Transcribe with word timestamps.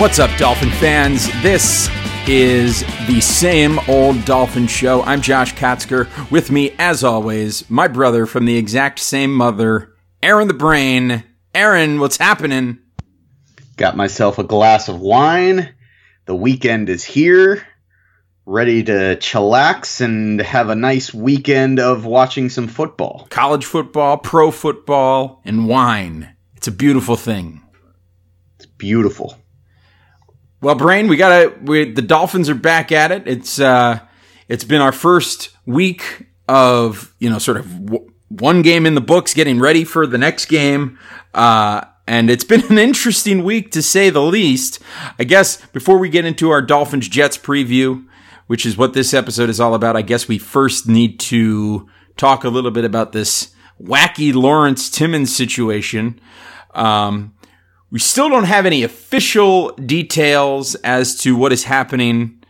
What's 0.00 0.18
up, 0.18 0.34
Dolphin 0.38 0.70
fans? 0.70 1.28
This 1.42 1.90
is 2.26 2.80
the 3.06 3.20
same 3.20 3.78
old 3.86 4.24
Dolphin 4.24 4.66
show. 4.66 5.02
I'm 5.02 5.20
Josh 5.20 5.52
Katzker. 5.54 6.08
With 6.30 6.50
me, 6.50 6.74
as 6.78 7.04
always, 7.04 7.68
my 7.68 7.86
brother 7.86 8.24
from 8.24 8.46
the 8.46 8.56
exact 8.56 8.98
same 8.98 9.30
mother, 9.34 9.92
Aaron 10.22 10.48
the 10.48 10.54
Brain. 10.54 11.22
Aaron, 11.54 12.00
what's 12.00 12.16
happening? 12.16 12.78
Got 13.76 13.94
myself 13.94 14.38
a 14.38 14.42
glass 14.42 14.88
of 14.88 14.98
wine. 15.00 15.74
The 16.24 16.34
weekend 16.34 16.88
is 16.88 17.04
here. 17.04 17.66
Ready 18.46 18.82
to 18.84 19.18
chillax 19.20 20.00
and 20.00 20.40
have 20.40 20.70
a 20.70 20.74
nice 20.74 21.12
weekend 21.12 21.78
of 21.78 22.06
watching 22.06 22.48
some 22.48 22.68
football. 22.68 23.26
College 23.28 23.66
football, 23.66 24.16
pro 24.16 24.50
football, 24.50 25.42
and 25.44 25.68
wine. 25.68 26.34
It's 26.56 26.68
a 26.68 26.72
beautiful 26.72 27.16
thing. 27.16 27.60
It's 28.56 28.64
beautiful. 28.64 29.36
Well, 30.60 30.74
Brain, 30.74 31.08
we 31.08 31.16
gotta. 31.16 31.54
We, 31.62 31.90
the 31.90 32.02
Dolphins 32.02 32.50
are 32.50 32.54
back 32.54 32.92
at 32.92 33.12
it. 33.12 33.26
It's 33.26 33.58
uh, 33.58 34.00
it's 34.48 34.64
been 34.64 34.80
our 34.80 34.92
first 34.92 35.50
week 35.64 36.26
of 36.48 37.14
you 37.18 37.30
know 37.30 37.38
sort 37.38 37.56
of 37.56 37.86
w- 37.86 38.12
one 38.28 38.62
game 38.62 38.84
in 38.84 38.94
the 38.94 39.00
books, 39.00 39.32
getting 39.32 39.58
ready 39.58 39.84
for 39.84 40.06
the 40.06 40.18
next 40.18 40.46
game. 40.46 40.98
Uh, 41.32 41.82
and 42.06 42.28
it's 42.28 42.44
been 42.44 42.62
an 42.70 42.78
interesting 42.78 43.42
week 43.42 43.70
to 43.72 43.82
say 43.82 44.10
the 44.10 44.22
least. 44.22 44.80
I 45.18 45.24
guess 45.24 45.64
before 45.68 45.98
we 45.98 46.08
get 46.08 46.24
into 46.26 46.50
our 46.50 46.60
Dolphins 46.60 47.08
Jets 47.08 47.38
preview, 47.38 48.04
which 48.46 48.66
is 48.66 48.76
what 48.76 48.92
this 48.92 49.14
episode 49.14 49.48
is 49.48 49.60
all 49.60 49.74
about, 49.74 49.96
I 49.96 50.02
guess 50.02 50.28
we 50.28 50.38
first 50.38 50.86
need 50.86 51.20
to 51.20 51.88
talk 52.16 52.44
a 52.44 52.50
little 52.50 52.70
bit 52.70 52.84
about 52.84 53.12
this 53.12 53.54
wacky 53.82 54.34
Lawrence 54.34 54.90
Timmons 54.90 55.34
situation. 55.34 56.20
Um, 56.74 57.34
we 57.90 57.98
still 57.98 58.28
don't 58.28 58.44
have 58.44 58.66
any 58.66 58.82
official 58.82 59.72
details 59.72 60.74
as 60.76 61.16
to 61.20 61.34
what 61.34 61.52
is 61.52 61.64
happening, 61.64 62.42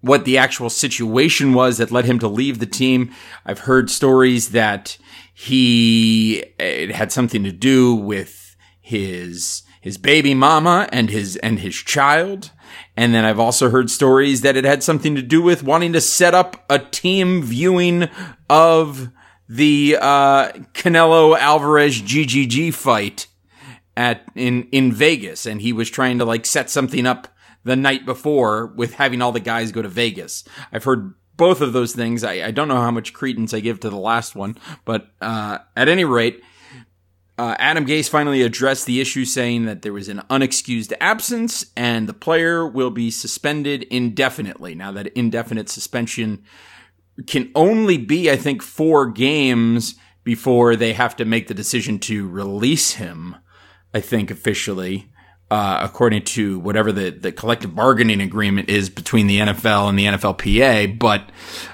what 0.00 0.24
the 0.24 0.36
actual 0.36 0.68
situation 0.68 1.54
was 1.54 1.78
that 1.78 1.90
led 1.90 2.04
him 2.04 2.18
to 2.18 2.28
leave 2.28 2.58
the 2.58 2.66
team. 2.66 3.12
I've 3.46 3.60
heard 3.60 3.90
stories 3.90 4.50
that 4.50 4.98
he 5.32 6.44
it 6.58 6.90
had 6.90 7.10
something 7.10 7.42
to 7.44 7.52
do 7.52 7.94
with 7.94 8.56
his 8.80 9.62
his 9.80 9.96
baby 9.98 10.34
mama 10.34 10.88
and 10.92 11.08
his 11.08 11.36
and 11.36 11.60
his 11.60 11.74
child. 11.74 12.50
And 12.96 13.14
then 13.14 13.24
I've 13.24 13.40
also 13.40 13.70
heard 13.70 13.90
stories 13.90 14.42
that 14.42 14.56
it 14.56 14.64
had 14.64 14.82
something 14.82 15.14
to 15.14 15.22
do 15.22 15.40
with 15.40 15.62
wanting 15.62 15.94
to 15.94 16.00
set 16.00 16.34
up 16.34 16.64
a 16.68 16.78
team 16.78 17.42
viewing 17.42 18.08
of 18.50 19.10
the 19.48 19.96
uh, 20.00 20.52
Canelo 20.74 21.38
Alvarez 21.38 22.00
GGG 22.00 22.74
fight 22.74 23.26
at 23.96 24.22
in 24.34 24.64
in 24.72 24.92
Vegas, 24.92 25.46
and 25.46 25.60
he 25.60 25.72
was 25.72 25.90
trying 25.90 26.18
to 26.18 26.24
like 26.24 26.46
set 26.46 26.70
something 26.70 27.06
up 27.06 27.28
the 27.64 27.76
night 27.76 28.04
before 28.04 28.66
with 28.66 28.94
having 28.94 29.22
all 29.22 29.32
the 29.32 29.40
guys 29.40 29.72
go 29.72 29.82
to 29.82 29.88
Vegas. 29.88 30.44
I've 30.72 30.84
heard 30.84 31.14
both 31.36 31.60
of 31.60 31.72
those 31.72 31.94
things. 31.94 32.24
I, 32.24 32.46
I 32.46 32.50
don't 32.50 32.68
know 32.68 32.80
how 32.80 32.90
much 32.90 33.12
credence 33.12 33.54
I 33.54 33.60
give 33.60 33.80
to 33.80 33.90
the 33.90 33.96
last 33.96 34.34
one, 34.34 34.58
but 34.84 35.08
uh, 35.20 35.58
at 35.76 35.88
any 35.88 36.04
rate, 36.04 36.42
uh, 37.38 37.56
Adam 37.58 37.86
Gase 37.86 38.08
finally 38.08 38.42
addressed 38.42 38.86
the 38.86 39.00
issue, 39.00 39.24
saying 39.24 39.64
that 39.64 39.82
there 39.82 39.92
was 39.92 40.08
an 40.08 40.22
unexcused 40.28 40.92
absence 41.00 41.66
and 41.76 42.08
the 42.08 42.14
player 42.14 42.66
will 42.66 42.90
be 42.90 43.10
suspended 43.10 43.84
indefinitely. 43.84 44.74
Now, 44.74 44.92
that 44.92 45.08
indefinite 45.08 45.68
suspension 45.68 46.44
can 47.26 47.50
only 47.54 47.96
be, 47.96 48.30
I 48.30 48.36
think, 48.36 48.62
four 48.62 49.10
games 49.10 49.94
before 50.24 50.76
they 50.76 50.92
have 50.92 51.16
to 51.16 51.24
make 51.24 51.48
the 51.48 51.54
decision 51.54 51.98
to 52.00 52.28
release 52.28 52.92
him. 52.92 53.36
I 53.94 54.00
think 54.00 54.30
officially, 54.30 55.10
uh, 55.50 55.80
according 55.82 56.22
to 56.22 56.58
whatever 56.60 56.92
the, 56.92 57.10
the 57.10 57.30
collective 57.30 57.74
bargaining 57.74 58.22
agreement 58.22 58.70
is 58.70 58.88
between 58.88 59.26
the 59.26 59.38
NFL 59.38 59.88
and 59.90 59.98
the 59.98 60.06
NFLPA. 60.06 60.98
But 60.98 61.28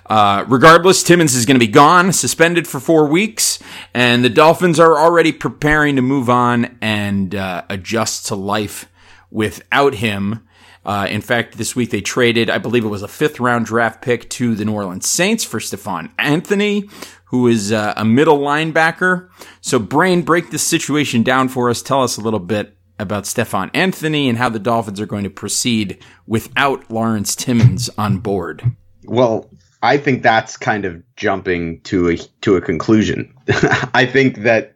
uh, 0.07 0.45
regardless, 0.49 1.05
Timmons 1.05 1.37
is 1.37 1.47
going 1.47 1.55
to 1.55 1.65
be 1.65 1.71
gone, 1.71 2.13
suspended 2.13 2.67
for 2.67 2.81
four 2.81 3.07
weeks, 3.07 3.61
and 3.95 4.25
the 4.25 4.31
Dolphins 4.31 4.81
are 4.81 4.99
already 4.99 5.31
preparing 5.31 5.95
to 5.95 6.03
move 6.03 6.29
on 6.29 6.77
and 6.83 7.35
uh, 7.37 7.63
adjust 7.71 8.27
to 8.27 8.35
life 8.35 8.91
without 9.31 9.95
him. 9.95 10.45
Uh, 10.85 11.07
in 11.11 11.21
fact, 11.21 11.59
this 11.59 11.77
week 11.77 11.91
they 11.91 12.01
traded, 12.01 12.49
I 12.49 12.59
believe 12.59 12.85
it 12.85 12.89
was 12.89 13.03
a 13.03 13.09
fifth 13.09 13.39
round 13.39 13.67
draft 13.67 14.01
pick 14.01 14.29
to 14.31 14.55
the 14.55 14.65
New 14.65 14.73
Orleans 14.73 15.07
Saints 15.07 15.45
for 15.45 15.61
Stephone 15.61 16.11
Anthony, 16.19 16.89
who 17.29 17.47
is 17.47 17.73
uh, 17.73 17.95
a 17.97 18.05
middle 18.05 18.39
linebacker. 18.39 19.29
So, 19.61 19.79
Brain, 19.79 20.23
break 20.23 20.51
this 20.51 20.63
situation 20.63 21.23
down 21.23 21.49
for 21.49 21.69
us. 21.71 21.83
Tell 21.83 22.03
us 22.03 22.17
a 22.17 22.21
little 22.21 22.41
bit 22.41 22.77
about 22.99 23.27
Stephone 23.27 23.71
Anthony 23.75 24.29
and 24.29 24.39
how 24.39 24.49
the 24.49 24.59
Dolphins 24.59 25.01
are 25.01 25.07
going 25.07 25.25
to 25.25 25.31
proceed 25.31 26.03
without 26.27 26.91
Lawrence 26.91 27.37
Timmons 27.37 27.89
on 27.97 28.19
board. 28.19 28.63
Well, 29.05 29.51
I 29.83 29.99
think 29.99 30.23
that's 30.23 30.57
kind 30.57 30.85
of 30.85 31.03
jumping 31.17 31.81
to 31.83 32.09
a 32.09 32.17
to 32.41 32.57
a 32.57 32.61
conclusion. 32.61 33.33
I 33.95 34.07
think 34.07 34.39
that 34.39 34.75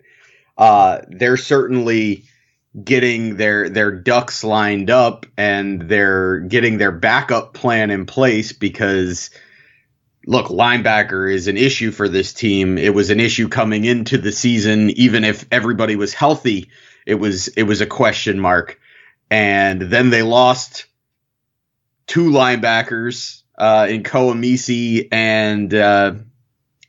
uh, 0.56 1.00
they're 1.08 1.36
certainly 1.36 2.24
getting 2.84 3.36
their 3.36 3.68
their 3.68 3.90
ducks 3.90 4.44
lined 4.44 4.90
up 4.90 5.26
and 5.36 5.88
they're 5.88 6.40
getting 6.40 6.78
their 6.78 6.92
backup 6.92 7.54
plan 7.54 7.90
in 7.90 8.06
place 8.06 8.52
because 8.52 9.30
look, 10.26 10.46
linebacker 10.46 11.32
is 11.32 11.48
an 11.48 11.56
issue 11.56 11.90
for 11.90 12.08
this 12.08 12.32
team. 12.32 12.78
It 12.78 12.94
was 12.94 13.10
an 13.10 13.20
issue 13.20 13.48
coming 13.48 13.84
into 13.84 14.18
the 14.18 14.32
season, 14.32 14.90
even 14.90 15.24
if 15.24 15.46
everybody 15.50 15.96
was 15.96 16.14
healthy. 16.14 16.70
It 17.06 17.16
was 17.16 17.48
it 17.48 17.64
was 17.64 17.80
a 17.80 17.86
question 17.86 18.38
mark, 18.38 18.78
and 19.30 19.80
then 19.80 20.10
they 20.10 20.22
lost 20.22 20.86
two 22.06 22.30
linebackers 22.30 23.42
uh, 23.58 23.86
in 23.90 24.04
Koa 24.04 24.34
and 24.34 25.74
uh, 25.74 26.14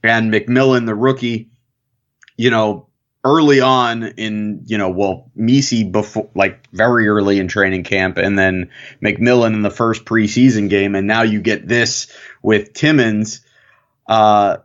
and 0.04 0.34
McMillan, 0.34 0.86
the 0.86 0.96
rookie. 0.96 1.50
You 2.38 2.50
know, 2.50 2.90
early 3.24 3.62
on 3.62 4.04
in 4.04 4.62
you 4.66 4.78
know, 4.78 4.90
well, 4.90 5.32
Misi 5.36 5.84
before 5.84 6.30
like 6.36 6.70
very 6.72 7.08
early 7.08 7.40
in 7.40 7.48
training 7.48 7.84
camp, 7.84 8.18
and 8.18 8.38
then 8.38 8.70
McMillan 9.02 9.54
in 9.54 9.62
the 9.62 9.70
first 9.70 10.06
preseason 10.06 10.70
game, 10.70 10.96
and 10.96 11.08
now 11.08 11.22
you 11.22 11.42
get 11.42 11.68
this 11.68 12.12
with 12.42 12.74
Timmons. 12.74 13.42
Uh, 14.08 14.58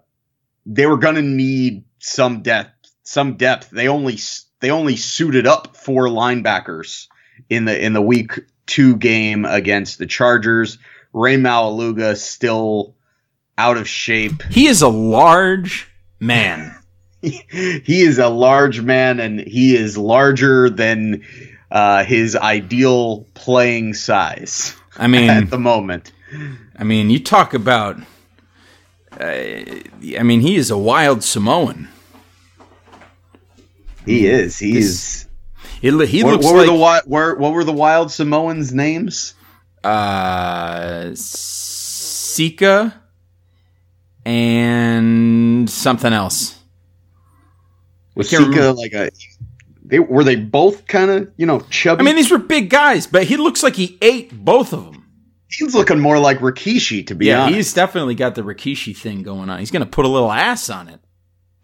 they 0.66 0.86
were 0.86 0.98
going 0.98 1.14
to 1.14 1.22
need 1.22 1.84
some 1.98 2.42
depth, 2.42 2.91
some 3.02 3.36
depth. 3.36 3.70
They 3.70 3.88
only 3.88 4.19
they 4.60 4.70
only 4.70 4.96
suited 4.96 5.46
up 5.46 5.76
four 5.76 6.06
linebackers 6.06 7.06
in 7.48 7.64
the 7.64 7.84
in 7.84 7.92
the 7.92 8.02
week 8.02 8.40
two 8.66 8.96
game 8.96 9.44
against 9.44 9.98
the 9.98 10.06
Chargers. 10.06 10.78
Rey 11.12 11.36
Maualuga 11.36 12.16
still 12.16 12.94
out 13.56 13.76
of 13.76 13.88
shape. 13.88 14.42
He 14.50 14.66
is 14.66 14.82
a 14.82 14.88
large 14.88 15.90
man. 16.20 16.78
he 17.23 18.03
is 18.03 18.19
a 18.19 18.29
large 18.29 18.81
man, 18.81 19.21
and 19.21 19.41
he 19.41 19.77
is 19.77 19.99
larger 19.99 20.71
than 20.71 21.25
uh, 21.71 22.05
his 22.05 22.37
ideal 22.37 23.27
playing 23.34 23.94
size. 23.94 24.76
I 24.97 25.06
mean, 25.06 25.31
at 25.31 25.50
the 25.50 25.59
moment. 25.59 26.12
I 26.76 26.85
mean, 26.85 27.11
you 27.11 27.19
talk 27.19 27.55
about. 27.55 27.99
Uh, 29.19 29.25
I 29.25 30.23
mean, 30.23 30.41
he 30.41 30.56
is 30.56 30.70
a 30.70 30.79
wild 30.79 31.25
Samoan. 31.25 31.88
He 34.05 34.26
is. 34.26 34.59
He 34.59 34.75
this, 34.75 34.85
is. 34.85 35.26
It, 35.82 36.09
he 36.09 36.23
what, 36.23 36.32
looks 36.32 36.44
what 36.44 36.55
like. 36.55 36.61
Were 36.61 36.67
the, 36.67 37.06
what, 37.09 37.38
what 37.38 37.53
were 37.53 37.64
the 37.64 37.73
wild 37.73 38.12
Samoans' 38.12 38.73
names? 38.73 39.35
Uh, 39.82 41.11
Sika 41.14 42.94
and 44.25 45.71
something 45.71 46.12
else. 46.12 46.57
Was 48.19 48.31
Sika 48.31 48.43
remember. 48.43 48.73
like 48.73 48.93
a? 48.93 49.11
They 49.85 50.00
were 50.00 50.25
they 50.25 50.35
both 50.37 50.87
kind 50.88 51.11
of 51.11 51.32
you 51.37 51.47
know 51.47 51.61
chubby. 51.70 52.00
I 52.00 52.05
mean, 52.05 52.17
these 52.17 52.31
were 52.31 52.38
big 52.38 52.69
guys, 52.69 53.06
but 53.06 53.23
he 53.25 53.37
looks 53.37 53.62
like 53.62 53.76
he 53.76 53.97
ate 54.03 54.32
both 54.44 54.73
of 54.73 54.85
them. 54.85 55.06
He's 55.49 55.75
looking 55.75 56.00
more 56.00 56.19
like 56.19 56.41
Rikishi, 56.41 57.06
to 57.06 57.15
be 57.15 57.26
yeah, 57.26 57.44
honest. 57.44 57.56
he's 57.56 57.73
definitely 57.73 58.17
got 58.17 58.35
the 58.35 58.43
Rikishi 58.43 58.94
thing 58.94 59.23
going 59.23 59.49
on. 59.49 59.61
He's 59.61 59.70
going 59.70 59.85
to 59.85 59.88
put 59.88 60.05
a 60.05 60.09
little 60.09 60.31
ass 60.31 60.69
on 60.69 60.88
it. 60.88 61.00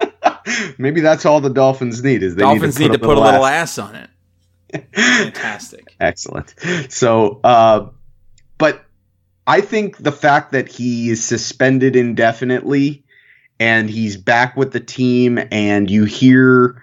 Maybe 0.78 1.00
that's 1.00 1.26
all 1.26 1.40
the 1.40 1.50
Dolphins 1.50 2.02
need 2.02 2.22
is 2.22 2.34
they 2.36 2.42
Dolphins 2.42 2.78
need 2.78 2.92
to 2.92 2.98
put, 2.98 2.98
need 2.98 2.98
to 2.98 3.04
a, 3.04 3.08
put 3.08 3.18
little 3.18 3.24
a 3.24 3.30
little 3.32 3.46
ass. 3.46 3.78
ass 3.78 3.78
on 3.78 3.94
it. 3.96 4.10
Fantastic. 4.94 5.94
Excellent. 6.00 6.54
So, 6.88 7.40
uh, 7.44 7.88
but 8.56 8.84
I 9.46 9.60
think 9.60 9.98
the 9.98 10.12
fact 10.12 10.52
that 10.52 10.68
he 10.68 11.10
is 11.10 11.22
suspended 11.22 11.94
indefinitely 11.94 13.03
and 13.60 13.88
he's 13.88 14.16
back 14.16 14.56
with 14.56 14.72
the 14.72 14.80
team, 14.80 15.38
and 15.50 15.90
you 15.90 16.04
hear 16.04 16.82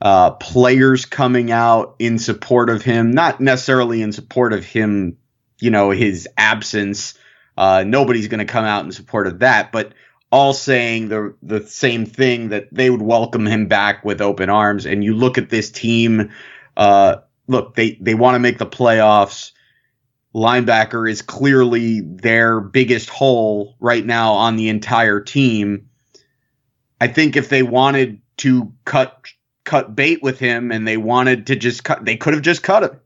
uh, 0.00 0.32
players 0.32 1.04
coming 1.04 1.50
out 1.50 1.96
in 1.98 2.18
support 2.18 2.70
of 2.70 2.82
him, 2.82 3.10
not 3.12 3.40
necessarily 3.40 4.02
in 4.02 4.12
support 4.12 4.52
of 4.52 4.64
him, 4.64 5.16
you 5.60 5.70
know, 5.70 5.90
his 5.90 6.28
absence. 6.36 7.14
Uh, 7.56 7.84
nobody's 7.86 8.28
going 8.28 8.46
to 8.46 8.52
come 8.52 8.64
out 8.64 8.84
in 8.84 8.92
support 8.92 9.26
of 9.26 9.40
that, 9.40 9.72
but 9.72 9.92
all 10.30 10.52
saying 10.52 11.08
the 11.08 11.34
the 11.42 11.66
same 11.66 12.04
thing 12.06 12.50
that 12.50 12.68
they 12.70 12.90
would 12.90 13.02
welcome 13.02 13.46
him 13.46 13.66
back 13.66 14.04
with 14.04 14.20
open 14.20 14.50
arms. 14.50 14.86
And 14.86 15.02
you 15.02 15.14
look 15.14 15.38
at 15.38 15.48
this 15.48 15.70
team, 15.70 16.30
uh, 16.76 17.16
look, 17.46 17.74
they 17.74 17.98
they 18.00 18.14
want 18.14 18.34
to 18.34 18.38
make 18.38 18.58
the 18.58 18.66
playoffs. 18.66 19.52
linebacker 20.34 21.10
is 21.10 21.22
clearly 21.22 22.00
their 22.00 22.60
biggest 22.60 23.08
hole 23.08 23.76
right 23.80 24.04
now 24.04 24.34
on 24.34 24.56
the 24.56 24.68
entire 24.68 25.20
team. 25.20 25.87
I 27.00 27.08
think 27.08 27.36
if 27.36 27.48
they 27.48 27.62
wanted 27.62 28.20
to 28.38 28.72
cut 28.84 29.26
cut 29.64 29.94
bait 29.94 30.22
with 30.22 30.38
him 30.38 30.72
and 30.72 30.88
they 30.88 30.96
wanted 30.96 31.48
to 31.48 31.56
just 31.56 31.84
cut 31.84 32.04
they 32.04 32.16
could 32.16 32.34
have 32.34 32.42
just 32.42 32.62
cut 32.62 32.84
him. 32.84 33.00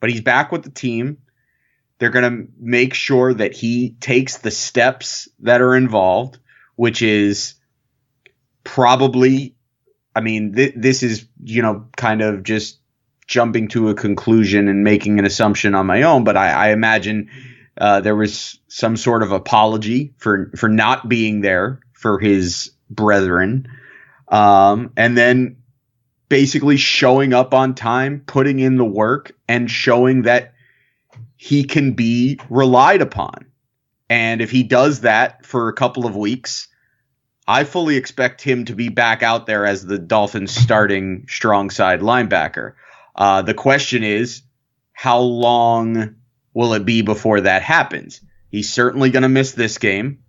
But 0.00 0.10
he's 0.10 0.20
back 0.20 0.52
with 0.52 0.62
the 0.62 0.70
team. 0.70 1.18
They're 1.98 2.10
going 2.10 2.30
to 2.30 2.52
make 2.58 2.92
sure 2.92 3.32
that 3.32 3.54
he 3.54 3.96
takes 4.00 4.38
the 4.38 4.50
steps 4.50 5.28
that 5.40 5.62
are 5.62 5.74
involved, 5.74 6.38
which 6.74 7.00
is 7.00 7.54
probably 8.64 9.56
I 10.14 10.20
mean, 10.20 10.54
th- 10.54 10.72
this 10.74 11.02
is, 11.02 11.26
you 11.42 11.60
know, 11.60 11.88
kind 11.96 12.22
of 12.22 12.42
just 12.42 12.78
jumping 13.26 13.68
to 13.68 13.90
a 13.90 13.94
conclusion 13.94 14.68
and 14.68 14.82
making 14.82 15.18
an 15.18 15.26
assumption 15.26 15.74
on 15.74 15.86
my 15.86 16.02
own, 16.02 16.24
but 16.24 16.38
I, 16.38 16.50
I 16.50 16.68
imagine 16.70 17.28
uh, 17.78 18.00
there 18.00 18.16
was 18.16 18.58
some 18.68 18.96
sort 18.96 19.22
of 19.22 19.32
apology 19.32 20.14
for 20.16 20.50
for 20.56 20.68
not 20.68 21.08
being 21.08 21.42
there 21.42 21.80
for 21.92 22.18
his 22.18 22.70
brethren, 22.90 23.68
um, 24.28 24.92
and 24.96 25.16
then 25.16 25.56
basically 26.28 26.76
showing 26.76 27.32
up 27.32 27.54
on 27.54 27.74
time, 27.74 28.22
putting 28.26 28.58
in 28.58 28.76
the 28.76 28.84
work, 28.84 29.32
and 29.48 29.70
showing 29.70 30.22
that 30.22 30.54
he 31.36 31.64
can 31.64 31.92
be 31.92 32.40
relied 32.48 33.02
upon. 33.02 33.46
And 34.08 34.40
if 34.40 34.50
he 34.50 34.62
does 34.62 35.00
that 35.00 35.44
for 35.44 35.68
a 35.68 35.74
couple 35.74 36.06
of 36.06 36.16
weeks, 36.16 36.68
I 37.46 37.64
fully 37.64 37.96
expect 37.96 38.42
him 38.42 38.64
to 38.64 38.74
be 38.74 38.88
back 38.88 39.22
out 39.22 39.46
there 39.46 39.66
as 39.66 39.84
the 39.84 39.98
Dolphins 39.98 40.52
starting 40.52 41.26
strong 41.28 41.70
side 41.70 42.00
linebacker. 42.00 42.74
Uh, 43.14 43.42
the 43.42 43.54
question 43.54 44.02
is, 44.02 44.42
how 44.92 45.20
long 45.20 46.16
will 46.54 46.74
it 46.74 46.84
be 46.84 47.02
before 47.02 47.42
that 47.42 47.62
happens? 47.62 48.20
He's 48.50 48.72
certainly 48.72 49.10
going 49.10 49.22
to 49.22 49.28
miss 49.28 49.52
this 49.52 49.78
game. 49.78 50.24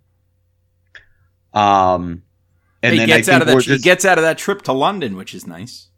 Um, 1.52 2.22
and 2.82 2.94
he 2.94 3.06
gets 3.06 3.28
out 3.28 3.42
of 3.42 3.48
that. 3.48 3.62
He 3.62 3.78
gets 3.78 4.04
out 4.04 4.18
of 4.18 4.22
that 4.22 4.38
trip 4.38 4.62
to 4.62 4.72
London, 4.72 5.16
which 5.16 5.34
is 5.34 5.46
nice. 5.46 5.88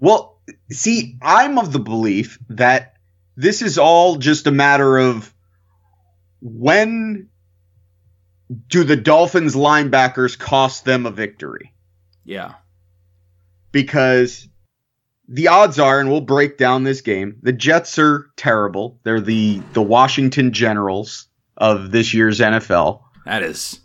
Well, 0.00 0.40
see, 0.70 1.16
I'm 1.20 1.58
of 1.58 1.72
the 1.72 1.80
belief 1.80 2.38
that 2.48 2.94
this 3.36 3.62
is 3.62 3.78
all 3.78 4.16
just 4.16 4.46
a 4.46 4.52
matter 4.52 4.98
of 4.98 5.32
when 6.40 7.28
do 8.68 8.84
the 8.84 8.96
Dolphins 8.96 9.54
linebackers 9.54 10.38
cost 10.38 10.84
them 10.84 11.06
a 11.06 11.10
victory? 11.10 11.74
Yeah. 12.24 12.54
Because 13.72 14.48
the 15.28 15.48
odds 15.48 15.78
are, 15.78 16.00
and 16.00 16.10
we'll 16.10 16.22
break 16.22 16.56
down 16.56 16.84
this 16.84 17.02
game, 17.02 17.36
the 17.42 17.52
Jets 17.52 17.98
are 17.98 18.30
terrible. 18.36 18.98
They're 19.04 19.20
the 19.20 19.60
the 19.74 19.82
Washington 19.82 20.52
Generals 20.52 21.26
of 21.56 21.90
this 21.90 22.14
year's 22.14 22.40
NFL. 22.40 23.02
That 23.26 23.42
is 23.42 23.80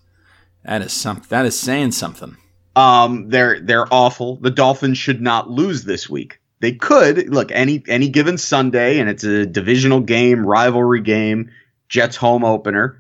that 0.64 0.82
is 0.82 0.94
something 0.94 1.28
that 1.30 1.46
is 1.46 1.60
saying 1.60 1.92
something. 1.92 2.38
Um 2.76 3.30
they're 3.30 3.60
they're 3.60 3.94
awful. 3.94 4.38
The 4.38 4.52
Dolphins 4.52 4.98
should 4.98 5.22
not 5.22 5.50
lose 5.50 5.84
this 5.84 6.10
week. 6.10 6.40
They 6.60 6.74
could 6.74 7.30
look 7.30 7.52
any 7.52 7.84
any 7.88 8.10
given 8.10 8.38
Sunday, 8.38 9.00
and 9.00 9.10
it's 9.10 9.24
a 9.24 9.46
divisional 9.46 10.00
game, 10.00 10.46
rivalry 10.46 11.02
game, 11.02 11.52
Jets 11.90 12.16
home 12.16 12.44
opener 12.44 13.00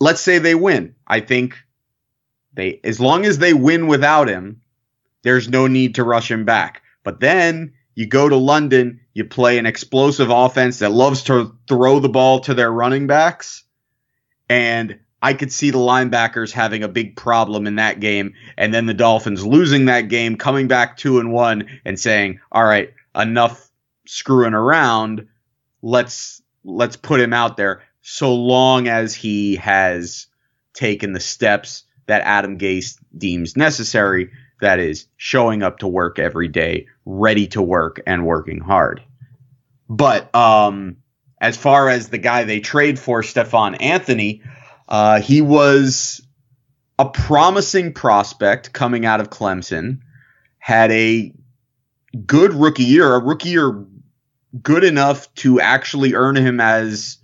let's 0.00 0.20
say 0.20 0.38
they 0.38 0.54
win. 0.54 0.94
I 1.06 1.20
think 1.20 1.56
they 2.54 2.80
as 2.82 2.98
long 2.98 3.24
as 3.24 3.38
they 3.38 3.54
win 3.54 3.86
without 3.86 4.28
him, 4.28 4.62
there's 5.22 5.48
no 5.48 5.66
need 5.66 5.96
to 5.96 6.04
rush 6.04 6.30
him 6.30 6.44
back. 6.44 6.82
But 7.04 7.20
then 7.20 7.74
you 7.94 8.06
go 8.06 8.28
to 8.28 8.36
London, 8.36 9.00
you 9.12 9.24
play 9.24 9.58
an 9.58 9.66
explosive 9.66 10.30
offense 10.30 10.78
that 10.78 10.90
loves 10.90 11.24
to 11.24 11.56
throw 11.68 12.00
the 12.00 12.08
ball 12.08 12.40
to 12.40 12.54
their 12.54 12.72
running 12.72 13.06
backs, 13.06 13.64
and 14.48 14.98
I 15.22 15.34
could 15.34 15.52
see 15.52 15.70
the 15.70 15.78
linebackers 15.78 16.50
having 16.50 16.82
a 16.82 16.88
big 16.88 17.16
problem 17.16 17.66
in 17.66 17.76
that 17.76 18.00
game, 18.00 18.34
and 18.56 18.72
then 18.72 18.86
the 18.86 18.94
Dolphins 18.94 19.44
losing 19.44 19.86
that 19.86 20.08
game, 20.08 20.36
coming 20.36 20.66
back 20.66 20.96
two 20.96 21.18
and 21.18 21.32
one, 21.32 21.66
and 21.84 21.98
saying, 21.98 22.40
"All 22.50 22.64
right, 22.64 22.92
enough 23.14 23.70
screwing 24.06 24.54
around. 24.54 25.26
Let's 25.82 26.42
let's 26.64 26.96
put 26.96 27.20
him 27.20 27.32
out 27.32 27.56
there." 27.56 27.82
so 28.02 28.34
long 28.34 28.88
as 28.88 29.14
he 29.14 29.56
has 29.56 30.26
taken 30.74 31.12
the 31.12 31.20
steps 31.20 31.84
that 32.06 32.22
Adam 32.22 32.58
Gase 32.58 32.98
deems 33.16 33.56
necessary. 33.56 34.30
That 34.60 34.78
is 34.78 35.06
showing 35.16 35.62
up 35.62 35.78
to 35.78 35.88
work 35.88 36.18
every 36.18 36.48
day, 36.48 36.86
ready 37.06 37.46
to 37.48 37.62
work 37.62 38.02
and 38.06 38.26
working 38.26 38.60
hard. 38.60 39.02
But 39.88 40.34
um, 40.34 40.98
as 41.40 41.56
far 41.56 41.88
as 41.88 42.08
the 42.08 42.18
guy 42.18 42.44
they 42.44 42.60
trade 42.60 42.98
for, 42.98 43.22
Stephone 43.22 43.76
Anthony, 43.76 44.42
uh, 44.90 45.20
he 45.20 45.40
was 45.40 46.20
a 46.98 47.08
promising 47.08 47.92
prospect 47.92 48.72
coming 48.72 49.06
out 49.06 49.20
of 49.20 49.30
Clemson, 49.30 50.00
had 50.58 50.90
a 50.90 51.32
good 52.26 52.52
rookie 52.52 52.84
year, 52.84 53.14
a 53.14 53.22
rookie 53.22 53.50
year 53.50 53.86
good 54.62 54.84
enough 54.84 55.32
to 55.36 55.60
actually 55.60 56.14
earn 56.14 56.36
him 56.36 56.60
as 56.60 57.18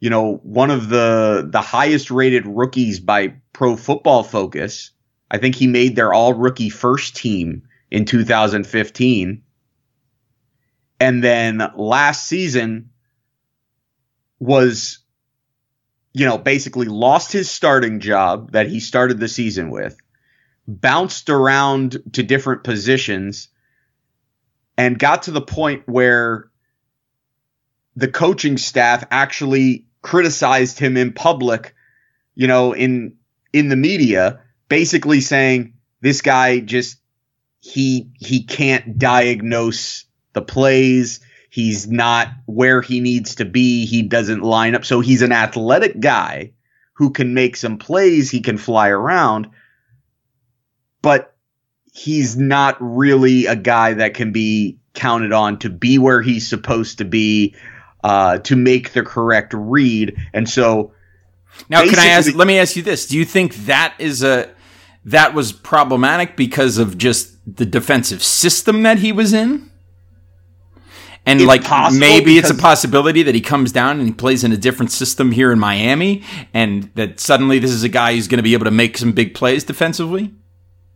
you 0.00 0.10
know, 0.10 0.36
one 0.42 0.70
of 0.70 0.88
the 0.88 1.48
the 1.50 1.60
highest 1.60 2.10
rated 2.10 2.46
rookies 2.46 3.00
by 3.00 3.34
Pro 3.52 3.76
Football 3.76 4.22
Focus. 4.22 4.92
I 5.30 5.38
think 5.38 5.54
he 5.54 5.66
made 5.66 5.96
their 5.96 6.12
all 6.12 6.34
rookie 6.34 6.70
first 6.70 7.16
team 7.16 7.62
in 7.90 8.04
2015. 8.04 9.42
And 11.00 11.24
then 11.24 11.62
last 11.76 12.26
season 12.26 12.90
was 14.38 14.98
you 16.12 16.26
know, 16.26 16.38
basically 16.38 16.86
lost 16.86 17.32
his 17.32 17.50
starting 17.50 18.00
job 18.00 18.52
that 18.52 18.68
he 18.68 18.80
started 18.80 19.20
the 19.20 19.28
season 19.28 19.70
with, 19.70 19.96
bounced 20.66 21.30
around 21.30 21.98
to 22.12 22.22
different 22.22 22.64
positions 22.64 23.48
and 24.76 24.98
got 24.98 25.24
to 25.24 25.30
the 25.30 25.40
point 25.40 25.82
where 25.86 26.50
the 27.96 28.08
coaching 28.08 28.56
staff 28.56 29.04
actually 29.10 29.86
criticized 30.02 30.78
him 30.78 30.96
in 30.96 31.12
public, 31.12 31.74
you 32.34 32.46
know, 32.46 32.72
in 32.72 33.16
in 33.52 33.68
the 33.68 33.76
media, 33.76 34.40
basically 34.68 35.20
saying 35.20 35.74
this 36.00 36.22
guy 36.22 36.60
just 36.60 36.98
he 37.60 38.10
he 38.14 38.44
can't 38.44 38.98
diagnose 38.98 40.04
the 40.32 40.42
plays. 40.42 41.20
He's 41.58 41.88
not 41.88 42.28
where 42.46 42.80
he 42.82 43.00
needs 43.00 43.34
to 43.34 43.44
be. 43.44 43.84
He 43.84 44.02
doesn't 44.02 44.44
line 44.44 44.76
up. 44.76 44.84
So 44.84 45.00
he's 45.00 45.22
an 45.22 45.32
athletic 45.32 45.98
guy 45.98 46.52
who 46.92 47.10
can 47.10 47.34
make 47.34 47.56
some 47.56 47.78
plays. 47.78 48.30
He 48.30 48.42
can 48.42 48.58
fly 48.58 48.90
around, 48.90 49.48
but 51.02 51.34
he's 51.92 52.36
not 52.36 52.76
really 52.78 53.46
a 53.46 53.56
guy 53.56 53.94
that 53.94 54.14
can 54.14 54.30
be 54.30 54.78
counted 54.94 55.32
on 55.32 55.58
to 55.58 55.68
be 55.68 55.98
where 55.98 56.22
he's 56.22 56.46
supposed 56.46 56.98
to 56.98 57.04
be 57.04 57.56
uh, 58.04 58.38
to 58.38 58.54
make 58.54 58.92
the 58.92 59.02
correct 59.02 59.52
read. 59.52 60.16
And 60.32 60.48
so 60.48 60.92
now, 61.68 61.82
can 61.82 61.98
I 61.98 62.06
ask? 62.06 62.32
Let 62.36 62.46
me 62.46 62.60
ask 62.60 62.76
you 62.76 62.84
this: 62.84 63.08
Do 63.08 63.18
you 63.18 63.24
think 63.24 63.56
that 63.66 63.96
is 63.98 64.22
a 64.22 64.48
that 65.06 65.34
was 65.34 65.50
problematic 65.50 66.36
because 66.36 66.78
of 66.78 66.98
just 66.98 67.36
the 67.52 67.66
defensive 67.66 68.22
system 68.22 68.84
that 68.84 68.98
he 68.98 69.10
was 69.10 69.32
in? 69.32 69.67
And 71.26 71.44
like 71.44 71.62
maybe 71.92 72.38
it's 72.38 72.48
a 72.50 72.54
possibility 72.54 73.22
that 73.22 73.34
he 73.34 73.40
comes 73.42 73.70
down 73.70 73.98
and 73.98 74.08
he 74.08 74.14
plays 74.14 74.44
in 74.44 74.52
a 74.52 74.56
different 74.56 74.90
system 74.92 75.32
here 75.32 75.52
in 75.52 75.58
Miami, 75.58 76.22
and 76.54 76.90
that 76.94 77.20
suddenly 77.20 77.58
this 77.58 77.70
is 77.70 77.82
a 77.82 77.88
guy 77.88 78.14
who's 78.14 78.28
going 78.28 78.38
to 78.38 78.42
be 78.42 78.54
able 78.54 78.64
to 78.64 78.70
make 78.70 78.96
some 78.96 79.12
big 79.12 79.34
plays 79.34 79.64
defensively. 79.64 80.34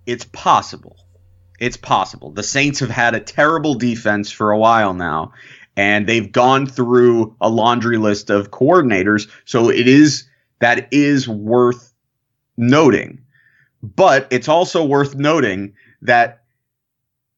It's 0.06 0.24
possible. 0.24 0.96
It's 1.60 1.76
possible. 1.76 2.30
The 2.30 2.42
Saints 2.42 2.80
have 2.80 2.90
had 2.90 3.14
a 3.14 3.20
terrible 3.20 3.74
defense 3.74 4.32
for 4.32 4.50
a 4.50 4.58
while 4.58 4.94
now, 4.94 5.32
and 5.76 6.06
they've 6.06 6.32
gone 6.32 6.66
through 6.66 7.36
a 7.40 7.48
laundry 7.48 7.98
list 7.98 8.30
of 8.30 8.50
coordinators. 8.50 9.28
So 9.44 9.70
it 9.70 9.86
is 9.86 10.28
that 10.60 10.88
is 10.92 11.28
worth 11.28 11.92
noting. 12.56 13.20
But 13.82 14.28
it's 14.30 14.48
also 14.48 14.84
worth 14.84 15.14
noting 15.14 15.74
that 16.02 16.41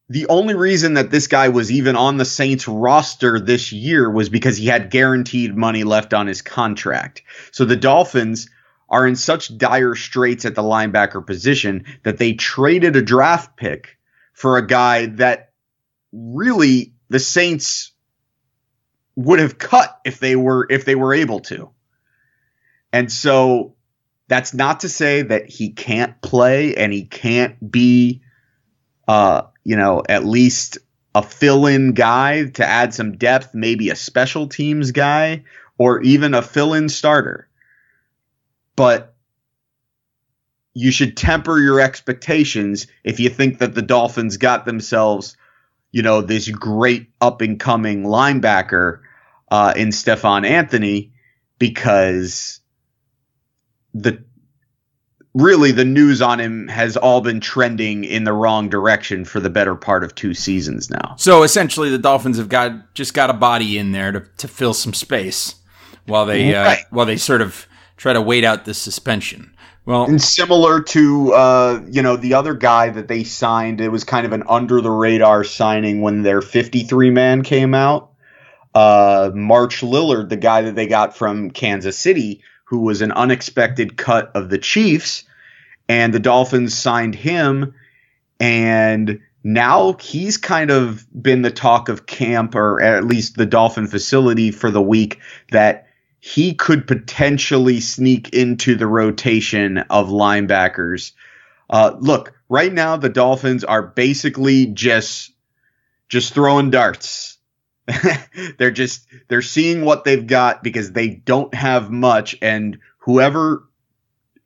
the 0.08 0.26
only 0.26 0.54
reason 0.54 0.94
that 0.94 1.10
this 1.10 1.28
guy 1.28 1.48
was 1.48 1.72
even 1.72 1.96
on 1.96 2.18
the 2.18 2.24
Saints 2.24 2.68
roster 2.68 3.40
this 3.40 3.72
year 3.72 4.10
was 4.10 4.28
because 4.28 4.56
he 4.56 4.66
had 4.66 4.90
guaranteed 4.90 5.56
money 5.56 5.84
left 5.84 6.12
on 6.12 6.26
his 6.26 6.42
contract. 6.42 7.22
So 7.52 7.64
the 7.64 7.76
Dolphins 7.76 8.50
are 8.88 9.06
in 9.06 9.16
such 9.16 9.56
dire 9.56 9.94
straits 9.94 10.44
at 10.44 10.54
the 10.54 10.62
linebacker 10.62 11.26
position 11.26 11.86
that 12.02 12.18
they 12.18 12.34
traded 12.34 12.96
a 12.96 13.02
draft 13.02 13.56
pick 13.56 13.96
for 14.34 14.58
a 14.58 14.66
guy 14.66 15.06
that 15.06 15.52
really 16.12 16.94
the 17.08 17.18
Saints 17.18 17.92
would 19.16 19.38
have 19.38 19.58
cut 19.58 20.00
if 20.04 20.18
they 20.18 20.36
were 20.36 20.66
if 20.68 20.84
they 20.84 20.94
were 20.96 21.14
able 21.14 21.40
to. 21.40 21.70
And 22.92 23.10
so 23.10 23.74
that's 24.28 24.52
not 24.52 24.80
to 24.80 24.88
say 24.88 25.22
that 25.22 25.48
he 25.48 25.70
can't 25.70 26.20
play 26.20 26.74
and 26.76 26.92
he 26.92 27.04
can't 27.04 27.70
be 27.70 28.22
uh 29.08 29.42
you 29.64 29.76
know 29.76 30.02
at 30.08 30.24
least 30.24 30.78
a 31.14 31.22
fill-in 31.22 31.92
guy 31.92 32.46
to 32.50 32.66
add 32.66 32.92
some 32.92 33.16
depth, 33.16 33.54
maybe 33.54 33.90
a 33.90 33.96
special 33.96 34.48
teams 34.48 34.90
guy 34.90 35.44
or 35.78 36.02
even 36.02 36.34
a 36.34 36.42
fill-in 36.42 36.88
starter. 36.88 37.48
But 38.74 39.14
you 40.74 40.90
should 40.90 41.16
temper 41.16 41.58
your 41.58 41.80
expectations 41.80 42.88
if 43.04 43.20
you 43.20 43.30
think 43.30 43.58
that 43.58 43.74
the 43.74 43.82
Dolphins 43.82 44.38
got 44.38 44.64
themselves, 44.64 45.36
you 45.92 46.02
know, 46.02 46.20
this 46.20 46.48
great 46.48 47.10
up 47.20 47.40
and 47.40 47.60
coming 47.60 48.02
linebacker 48.02 49.00
uh, 49.52 49.72
in 49.76 49.92
Stephone 49.92 50.44
Anthony, 50.44 51.12
because 51.60 52.60
the 53.92 54.24
really 55.34 55.72
the 55.72 55.84
news 55.84 56.22
on 56.22 56.40
him 56.40 56.68
has 56.68 56.96
all 56.96 57.20
been 57.20 57.40
trending 57.40 58.04
in 58.04 58.24
the 58.24 58.32
wrong 58.32 58.68
direction 58.68 59.24
for 59.24 59.40
the 59.40 59.50
better 59.50 59.74
part 59.74 60.04
of 60.04 60.14
two 60.14 60.32
seasons 60.32 60.90
now. 60.90 61.14
So 61.18 61.42
essentially, 61.42 61.90
the 61.90 61.98
Dolphins 61.98 62.38
have 62.38 62.48
got 62.48 62.94
just 62.94 63.14
got 63.14 63.30
a 63.30 63.34
body 63.34 63.78
in 63.78 63.92
there 63.92 64.12
to, 64.12 64.20
to 64.38 64.48
fill 64.48 64.74
some 64.74 64.94
space 64.94 65.56
while 66.06 66.26
they 66.26 66.54
uh, 66.54 66.64
right. 66.64 66.84
while 66.90 67.06
they 67.06 67.16
sort 67.16 67.42
of 67.42 67.66
try 67.96 68.12
to 68.12 68.22
wait 68.22 68.44
out 68.44 68.64
this 68.64 68.78
suspension. 68.78 69.50
Well, 69.86 70.04
and 70.04 70.22
similar 70.22 70.80
to 70.80 71.32
uh, 71.34 71.82
you 71.90 72.00
know 72.00 72.16
the 72.16 72.34
other 72.34 72.54
guy 72.54 72.88
that 72.90 73.08
they 73.08 73.24
signed, 73.24 73.80
it 73.80 73.90
was 73.90 74.04
kind 74.04 74.24
of 74.24 74.32
an 74.32 74.44
under 74.48 74.80
the 74.80 74.90
radar 74.90 75.44
signing 75.44 76.00
when 76.00 76.22
their 76.22 76.40
53 76.40 77.10
man 77.10 77.42
came 77.42 77.74
out. 77.74 78.10
Uh, 78.74 79.30
March 79.34 79.82
Lillard, 79.82 80.30
the 80.30 80.36
guy 80.36 80.62
that 80.62 80.74
they 80.74 80.86
got 80.86 81.16
from 81.16 81.50
Kansas 81.50 81.96
City, 81.96 82.42
who 82.64 82.80
was 82.80 83.02
an 83.02 83.12
unexpected 83.12 83.96
cut 83.96 84.30
of 84.34 84.50
the 84.50 84.58
Chiefs, 84.58 85.24
and 85.88 86.12
the 86.12 86.20
Dolphins 86.20 86.74
signed 86.74 87.14
him, 87.14 87.74
and 88.40 89.20
now 89.42 89.94
he's 90.00 90.38
kind 90.38 90.70
of 90.70 91.06
been 91.22 91.42
the 91.42 91.50
talk 91.50 91.88
of 91.88 92.06
camp, 92.06 92.54
or 92.54 92.80
at 92.80 93.04
least 93.04 93.36
the 93.36 93.46
Dolphin 93.46 93.86
facility 93.86 94.50
for 94.50 94.70
the 94.70 94.82
week 94.82 95.20
that 95.50 95.88
he 96.18 96.54
could 96.54 96.86
potentially 96.86 97.80
sneak 97.80 98.30
into 98.30 98.76
the 98.76 98.86
rotation 98.86 99.78
of 99.78 100.08
linebackers. 100.08 101.12
Uh, 101.68 101.94
look, 101.98 102.32
right 102.48 102.72
now 102.72 102.96
the 102.96 103.10
Dolphins 103.10 103.62
are 103.62 103.82
basically 103.82 104.66
just 104.66 105.32
just 106.08 106.32
throwing 106.32 106.70
darts 106.70 107.33
they're 108.58 108.70
just 108.70 109.06
they're 109.28 109.42
seeing 109.42 109.84
what 109.84 110.04
they've 110.04 110.26
got 110.26 110.62
because 110.62 110.92
they 110.92 111.08
don't 111.08 111.54
have 111.54 111.90
much 111.90 112.36
and 112.40 112.78
whoever 112.98 113.68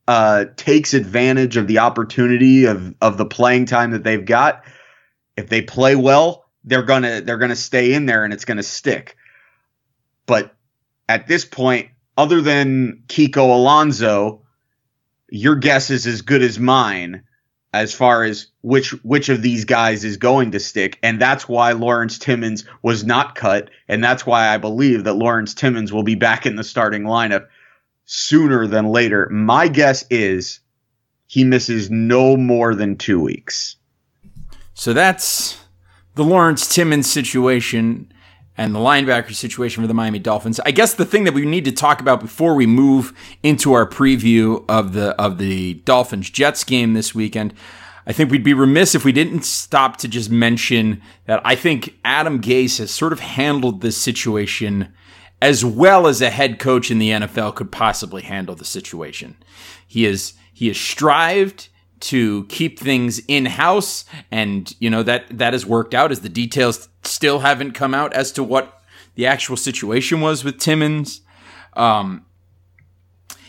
uh, 0.09 0.47
takes 0.57 0.95
advantage 0.95 1.57
of 1.57 1.67
the 1.67 1.79
opportunity 1.79 2.65
of 2.65 2.95
of 3.01 3.17
the 3.17 3.27
playing 3.27 3.67
time 3.67 3.93
that 3.93 4.03
they've 4.03 4.25
got 4.25 4.65
if 5.37 5.49
they 5.49 5.63
play 5.63 5.95
well 5.95 6.47
they're 6.65 6.83
gonna 6.83 7.21
they're 7.21 7.39
gonna 7.39 7.55
stay 7.57 7.95
in 7.95 8.07
there 8.07 8.25
and 8.25 8.33
it's 8.33 8.45
gonna 8.45 8.63
stick. 8.63 9.17
But 10.27 10.55
at 11.09 11.27
this 11.27 11.45
point 11.45 11.91
other 12.17 12.41
than 12.41 13.05
kiko 13.07 13.55
alonso 13.55 14.43
your 15.31 15.57
guess 15.57 15.91
is 15.91 16.07
as 16.07 16.23
good 16.23 16.43
as 16.43 16.59
mine 16.59 17.25
as 17.73 17.93
far 17.93 18.25
as 18.25 18.47
which 18.63 18.91
which 19.05 19.29
of 19.29 19.43
these 19.43 19.65
guys 19.65 20.05
is 20.05 20.17
going 20.17 20.51
to 20.53 20.61
stick 20.61 20.99
and 21.03 21.21
that's 21.21 21.49
why 21.49 21.73
Lawrence 21.73 22.19
Timmons 22.19 22.65
was 22.83 23.05
not 23.05 23.35
cut 23.35 23.69
and 23.89 24.03
that's 24.03 24.25
why 24.25 24.49
I 24.49 24.57
believe 24.57 25.05
that 25.05 25.15
Lawrence 25.15 25.55
Timmons 25.55 25.93
will 25.93 26.03
be 26.03 26.15
back 26.15 26.47
in 26.47 26.57
the 26.57 26.65
starting 26.65 27.03
lineup 27.03 27.47
sooner 28.07 28.67
than 28.67 28.87
later. 28.87 29.29
My 29.31 29.69
guess 29.69 30.05
is 30.09 30.61
he 31.27 31.45
misses 31.45 31.91
no 31.91 32.39
more 32.39 32.75
than 32.75 32.97
2 32.97 33.21
weeks. 33.21 33.77
So 34.73 34.95
that's 34.95 35.63
the 36.15 36.25
Lawrence 36.25 36.75
Timmons 36.75 37.11
situation 37.11 38.11
and 38.59 38.75
the 38.75 38.81
linebacker 38.81 39.33
situation 39.33 39.83
for 39.83 39.87
the 39.87 39.95
Miami 39.95 40.19
Dolphins. 40.19 40.59
I 40.61 40.73
guess 40.73 40.93
the 40.93 41.07
thing 41.07 41.25
that 41.25 41.33
we 41.33 41.47
need 41.47 41.65
to 41.65 41.73
talk 41.73 42.01
about 42.01 42.21
before 42.21 42.55
we 42.55 42.67
move 42.67 43.15
into 43.43 43.73
our 43.73 43.89
preview 43.89 44.65
of 44.69 44.93
the 44.93 45.11
of 45.21 45.39
the 45.39 45.75
Dolphins 45.75 46.29
Jets 46.29 46.65
game 46.65 46.93
this 46.93 47.15
weekend, 47.15 47.55
I 48.05 48.13
think 48.13 48.31
we'd 48.31 48.43
be 48.43 48.55
remiss 48.55 48.97
if 48.97 49.05
we 49.05 49.13
didn't 49.13 49.45
stop 49.45 49.97
to 49.99 50.09
just 50.09 50.29
mention 50.29 51.01
that 51.27 51.41
I 51.45 51.55
think 51.55 51.95
Adam 52.05 52.41
Gase 52.43 52.79
has 52.79 52.91
sort 52.91 53.13
of 53.13 53.21
handled 53.21 53.81
this 53.81 53.97
situation 53.97 54.93
as 55.41 55.65
well 55.65 56.09
as 56.09 56.21
a 56.21 56.31
head 56.31 56.59
coach 56.59 56.91
in 56.91 56.99
the 56.99 57.11
NFL 57.11 57.55
could 57.55 57.71
possibly 57.71 58.23
handle 58.23 58.57
the 58.57 58.65
situation. 58.65 59.37
He 59.87 60.05
is 60.05 60.35
he 60.53 60.67
has 60.67 60.77
strived 60.77 61.69
to 62.01 62.45
keep 62.47 62.79
things 62.79 63.21
in 63.29 63.47
house 63.47 64.05
and 64.31 64.75
you 64.79 64.91
know 64.91 65.03
that 65.03 65.25
that 65.31 65.53
has 65.53 65.67
worked 65.67 65.95
out 65.95 66.13
as 66.13 66.21
the 66.21 66.29
details 66.29 66.89
still 67.03 67.41
haven't 67.41 67.73
come 67.73 67.95
out 67.95 68.13
as 68.13 68.33
to 68.33 68.43
what 68.43 68.83
the 69.15 69.27
actual 69.27 69.57
situation 69.57 70.21
was 70.21 70.45
with 70.45 70.59
Timmons 70.59 71.21
um, 71.75 72.25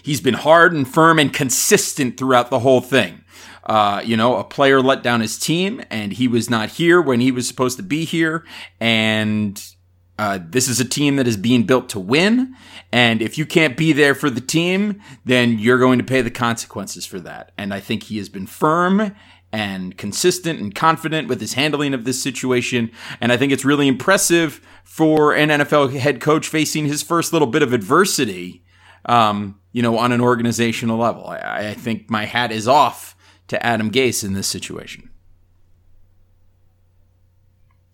he's 0.04 0.22
been 0.22 0.34
hard 0.36 0.74
and 0.74 0.88
firm 0.88 1.20
and 1.20 1.34
consistent 1.34 2.18
throughout 2.18 2.50
the 2.50 2.60
whole 2.60 2.82
thing. 2.82 3.24
Uh, 3.64 4.02
you 4.04 4.18
know 4.18 4.38
a 4.38 4.44
player 4.44 4.82
let 4.82 5.04
down 5.04 5.22
his 5.22 5.38
team 5.38 5.84
and 5.92 6.14
he 6.14 6.28
was 6.28 6.50
not 6.50 6.70
here 6.70 7.00
when 7.00 7.20
he 7.20 7.32
was 7.32 7.48
supposed 7.48 7.78
to 7.78 7.84
be 7.84 8.04
here 8.04 8.44
and 8.80 9.76
uh, 10.20 10.38
this 10.50 10.68
is 10.68 10.82
a 10.82 10.86
team 10.86 11.16
that 11.16 11.30
is 11.30 11.38
being 11.38 11.64
built 11.64 11.88
to 11.88 11.98
win. 11.98 12.54
And 12.92 13.22
if 13.22 13.38
you 13.38 13.46
can't 13.46 13.78
be 13.78 13.94
there 13.94 14.14
for 14.14 14.30
the 14.30 14.42
team, 14.42 15.02
then 15.24 15.58
you're 15.58 15.80
going 15.80 15.98
to 15.98 16.04
pay 16.04 16.22
the 16.22 16.30
consequences 16.30 17.06
for 17.06 17.22
that. 17.22 17.54
And 17.58 17.74
I 17.74 17.80
think 17.80 18.04
he 18.04 18.18
has 18.18 18.28
been 18.28 18.46
firm 18.46 19.16
and 19.54 19.98
consistent 19.98 20.60
and 20.60 20.76
confident 20.76 21.30
with 21.30 21.40
his 21.40 21.54
handling 21.54 21.94
of 21.94 22.04
this 22.04 22.22
situation. 22.22 22.92
And 23.22 23.32
I 23.32 23.38
think 23.38 23.54
it's 23.54 23.64
really 23.64 23.88
impressive 23.88 24.60
for 24.84 25.34
an 25.34 25.48
NFL 25.48 25.98
head 25.98 26.20
coach 26.20 26.50
facing 26.50 26.86
his 26.86 27.02
first 27.02 27.32
little 27.32 27.48
bit 27.48 27.62
of 27.62 27.72
adversity, 27.72 28.62
um, 29.06 29.58
you 29.72 29.82
know, 29.82 29.98
on 29.98 30.12
an 30.12 30.20
organizational 30.20 30.98
level. 30.98 31.28
I, 31.28 31.70
I 31.70 31.74
think 31.76 32.10
my 32.10 32.26
hat 32.26 32.52
is 32.52 32.68
off 32.68 33.16
to 33.48 33.66
Adam 33.66 33.90
Gase 33.90 34.26
in 34.26 34.34
this 34.34 34.48
situation. 34.48 35.10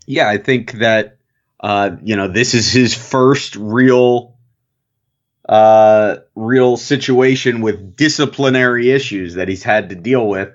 Yeah, 0.07 0.27
I 0.27 0.39
think 0.39 0.71
that 0.79 1.19
uh, 1.65 1.97
you 2.03 2.15
know, 2.15 2.27
this 2.27 2.53
is 2.53 2.71
his 2.71 2.93
first 2.93 3.55
real, 3.55 4.37
uh, 5.49 6.17
real 6.35 6.77
situation 6.77 7.61
with 7.61 7.95
disciplinary 7.95 8.91
issues 8.91 9.33
that 9.33 9.47
he's 9.47 9.63
had 9.63 9.89
to 9.89 9.95
deal 9.95 10.27
with. 10.27 10.53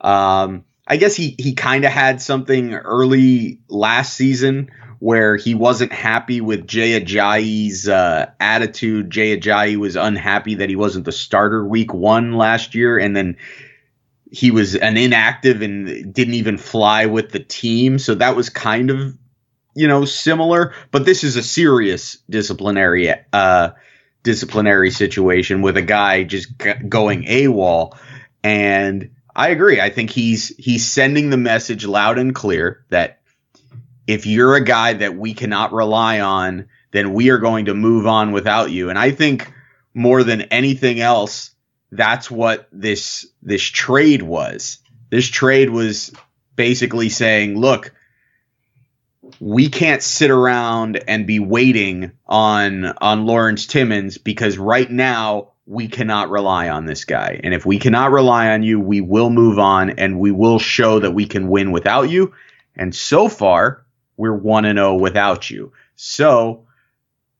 Um, 0.00 0.64
I 0.86 0.96
guess 0.96 1.14
he 1.14 1.36
he 1.38 1.52
kind 1.52 1.84
of 1.84 1.92
had 1.92 2.22
something 2.22 2.72
early 2.72 3.60
last 3.68 4.14
season 4.14 4.70
where 4.98 5.36
he 5.36 5.54
wasn't 5.54 5.92
happy 5.92 6.40
with 6.40 6.66
Jay 6.66 6.98
Ajayi's 6.98 7.86
uh, 7.86 8.30
attitude. 8.40 9.10
Jay 9.10 9.38
Ajayi 9.38 9.76
was 9.76 9.94
unhappy 9.94 10.54
that 10.54 10.70
he 10.70 10.76
wasn't 10.76 11.04
the 11.04 11.12
starter 11.12 11.66
week 11.66 11.92
one 11.92 12.32
last 12.32 12.74
year, 12.74 12.98
and 12.98 13.14
then 13.14 13.36
he 14.32 14.50
was 14.50 14.74
an 14.74 14.96
inactive 14.96 15.60
and 15.60 16.14
didn't 16.14 16.34
even 16.34 16.56
fly 16.56 17.04
with 17.04 17.30
the 17.30 17.40
team. 17.40 17.98
So 17.98 18.14
that 18.14 18.34
was 18.34 18.48
kind 18.48 18.88
of 18.88 19.18
you 19.76 19.86
know, 19.86 20.06
similar, 20.06 20.74
but 20.90 21.04
this 21.04 21.22
is 21.22 21.36
a 21.36 21.42
serious 21.42 22.16
disciplinary 22.30 23.12
uh, 23.32 23.70
disciplinary 24.22 24.90
situation 24.90 25.60
with 25.60 25.76
a 25.76 25.82
guy 25.82 26.24
just 26.24 26.48
going 26.88 27.24
AWOL. 27.24 27.96
And 28.42 29.10
I 29.34 29.50
agree. 29.50 29.80
I 29.80 29.90
think 29.90 30.10
he's 30.10 30.48
he's 30.56 30.86
sending 30.86 31.28
the 31.28 31.36
message 31.36 31.84
loud 31.84 32.18
and 32.18 32.34
clear 32.34 32.86
that 32.88 33.20
if 34.06 34.24
you're 34.24 34.56
a 34.56 34.64
guy 34.64 34.94
that 34.94 35.14
we 35.14 35.34
cannot 35.34 35.74
rely 35.74 36.20
on, 36.20 36.68
then 36.92 37.12
we 37.12 37.28
are 37.28 37.38
going 37.38 37.66
to 37.66 37.74
move 37.74 38.06
on 38.06 38.32
without 38.32 38.70
you. 38.70 38.88
And 38.88 38.98
I 38.98 39.10
think 39.10 39.52
more 39.92 40.22
than 40.22 40.42
anything 40.42 41.00
else, 41.00 41.50
that's 41.92 42.30
what 42.30 42.66
this 42.72 43.26
this 43.42 43.62
trade 43.62 44.22
was. 44.22 44.78
This 45.10 45.28
trade 45.28 45.68
was 45.68 46.12
basically 46.56 47.10
saying, 47.10 47.58
look, 47.58 47.92
we 49.40 49.68
can't 49.68 50.02
sit 50.02 50.30
around 50.30 51.02
and 51.08 51.26
be 51.26 51.40
waiting 51.40 52.12
on 52.26 52.86
on 53.00 53.26
Lawrence 53.26 53.66
Timmons 53.66 54.18
because 54.18 54.58
right 54.58 54.90
now 54.90 55.52
we 55.66 55.88
cannot 55.88 56.30
rely 56.30 56.68
on 56.68 56.86
this 56.86 57.04
guy. 57.04 57.40
And 57.42 57.52
if 57.52 57.66
we 57.66 57.78
cannot 57.78 58.12
rely 58.12 58.50
on 58.50 58.62
you, 58.62 58.78
we 58.78 59.00
will 59.00 59.30
move 59.30 59.58
on 59.58 59.90
and 59.90 60.20
we 60.20 60.30
will 60.30 60.58
show 60.58 61.00
that 61.00 61.10
we 61.10 61.26
can 61.26 61.48
win 61.48 61.72
without 61.72 62.08
you. 62.08 62.32
And 62.76 62.94
so 62.94 63.28
far, 63.28 63.84
we're 64.16 64.34
1 64.34 64.64
and 64.64 64.78
0 64.78 64.94
without 64.94 65.50
you. 65.50 65.72
So, 65.96 66.66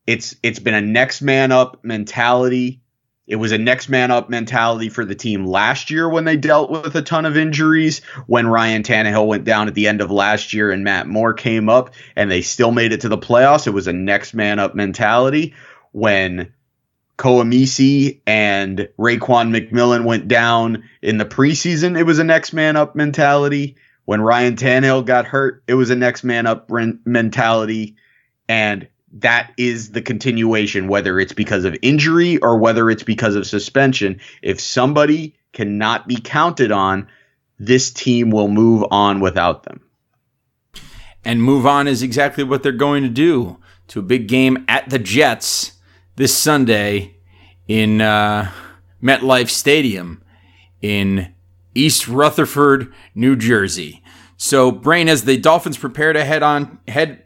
it's 0.05 0.35
it's 0.41 0.59
been 0.59 0.73
a 0.73 0.81
next 0.81 1.21
man 1.21 1.51
up 1.51 1.83
mentality 1.83 2.81
it 3.27 3.35
was 3.35 3.51
a 3.51 3.57
next 3.57 3.89
man 3.89 4.09
up 4.09 4.29
mentality 4.29 4.87
for 4.87 5.03
the 5.03 5.13
team 5.13 5.45
last 5.45 5.91
year 5.91 6.07
when 6.07 6.23
they 6.23 6.37
dealt 6.37 6.71
with 6.71 6.95
a 6.95 7.01
ton 7.01 7.25
of 7.25 7.35
injuries. 7.35 7.99
When 8.25 8.47
Ryan 8.47 8.83
Tannehill 8.83 9.27
went 9.27 9.43
down 9.43 9.67
at 9.67 9.73
the 9.73 9.87
end 9.87 9.99
of 9.99 10.09
last 10.09 10.53
year 10.53 10.71
and 10.71 10.85
Matt 10.85 11.07
Moore 11.07 11.33
came 11.33 11.67
up 11.67 11.93
and 12.15 12.31
they 12.31 12.41
still 12.41 12.71
made 12.71 12.93
it 12.93 13.01
to 13.01 13.09
the 13.09 13.17
playoffs, 13.17 13.67
it 13.67 13.71
was 13.71 13.87
a 13.87 13.93
next 13.93 14.33
man 14.33 14.59
up 14.59 14.75
mentality. 14.75 15.53
When 15.91 16.53
Koa 17.17 17.43
Misi 17.43 18.21
and 18.25 18.87
Raekwon 18.97 19.51
McMillan 19.53 20.05
went 20.05 20.29
down 20.29 20.85
in 21.01 21.17
the 21.17 21.25
preseason, 21.25 21.99
it 21.99 22.03
was 22.03 22.19
a 22.19 22.23
next 22.23 22.53
man 22.53 22.77
up 22.77 22.95
mentality. 22.95 23.75
When 24.05 24.21
Ryan 24.21 24.55
Tannehill 24.55 25.05
got 25.05 25.25
hurt, 25.25 25.63
it 25.67 25.73
was 25.73 25.89
a 25.89 25.95
next 25.95 26.23
man 26.23 26.45
up 26.45 26.69
mentality. 26.69 27.97
And 28.47 28.87
that 29.21 29.51
is 29.57 29.91
the 29.91 30.01
continuation, 30.01 30.87
whether 30.87 31.19
it's 31.19 31.33
because 31.33 31.65
of 31.65 31.75
injury 31.81 32.37
or 32.37 32.57
whether 32.57 32.89
it's 32.89 33.03
because 33.03 33.35
of 33.35 33.47
suspension. 33.47 34.19
If 34.41 34.59
somebody 34.59 35.35
cannot 35.53 36.07
be 36.07 36.19
counted 36.19 36.71
on, 36.71 37.07
this 37.59 37.91
team 37.91 38.29
will 38.29 38.47
move 38.47 38.85
on 38.91 39.19
without 39.19 39.63
them. 39.63 39.81
And 41.25 41.41
move 41.41 41.65
on 41.65 41.87
is 41.87 42.03
exactly 42.03 42.43
what 42.43 42.63
they're 42.63 42.71
going 42.71 43.03
to 43.03 43.09
do 43.09 43.57
to 43.87 43.99
a 43.99 44.03
big 44.03 44.27
game 44.27 44.65
at 44.67 44.89
the 44.89 44.99
Jets 44.99 45.73
this 46.15 46.37
Sunday 46.37 47.15
in 47.67 48.01
uh, 48.01 48.51
MetLife 49.01 49.49
Stadium 49.49 50.23
in 50.81 51.33
East 51.73 52.07
Rutherford, 52.07 52.93
New 53.15 53.35
Jersey. 53.35 54.03
So, 54.37 54.71
Brain, 54.71 55.09
as 55.09 55.23
the 55.23 55.37
Dolphins 55.37 55.77
prepare 55.77 56.13
to 56.13 56.23
head 56.23 56.43
on 56.43 56.79
head 56.87 57.23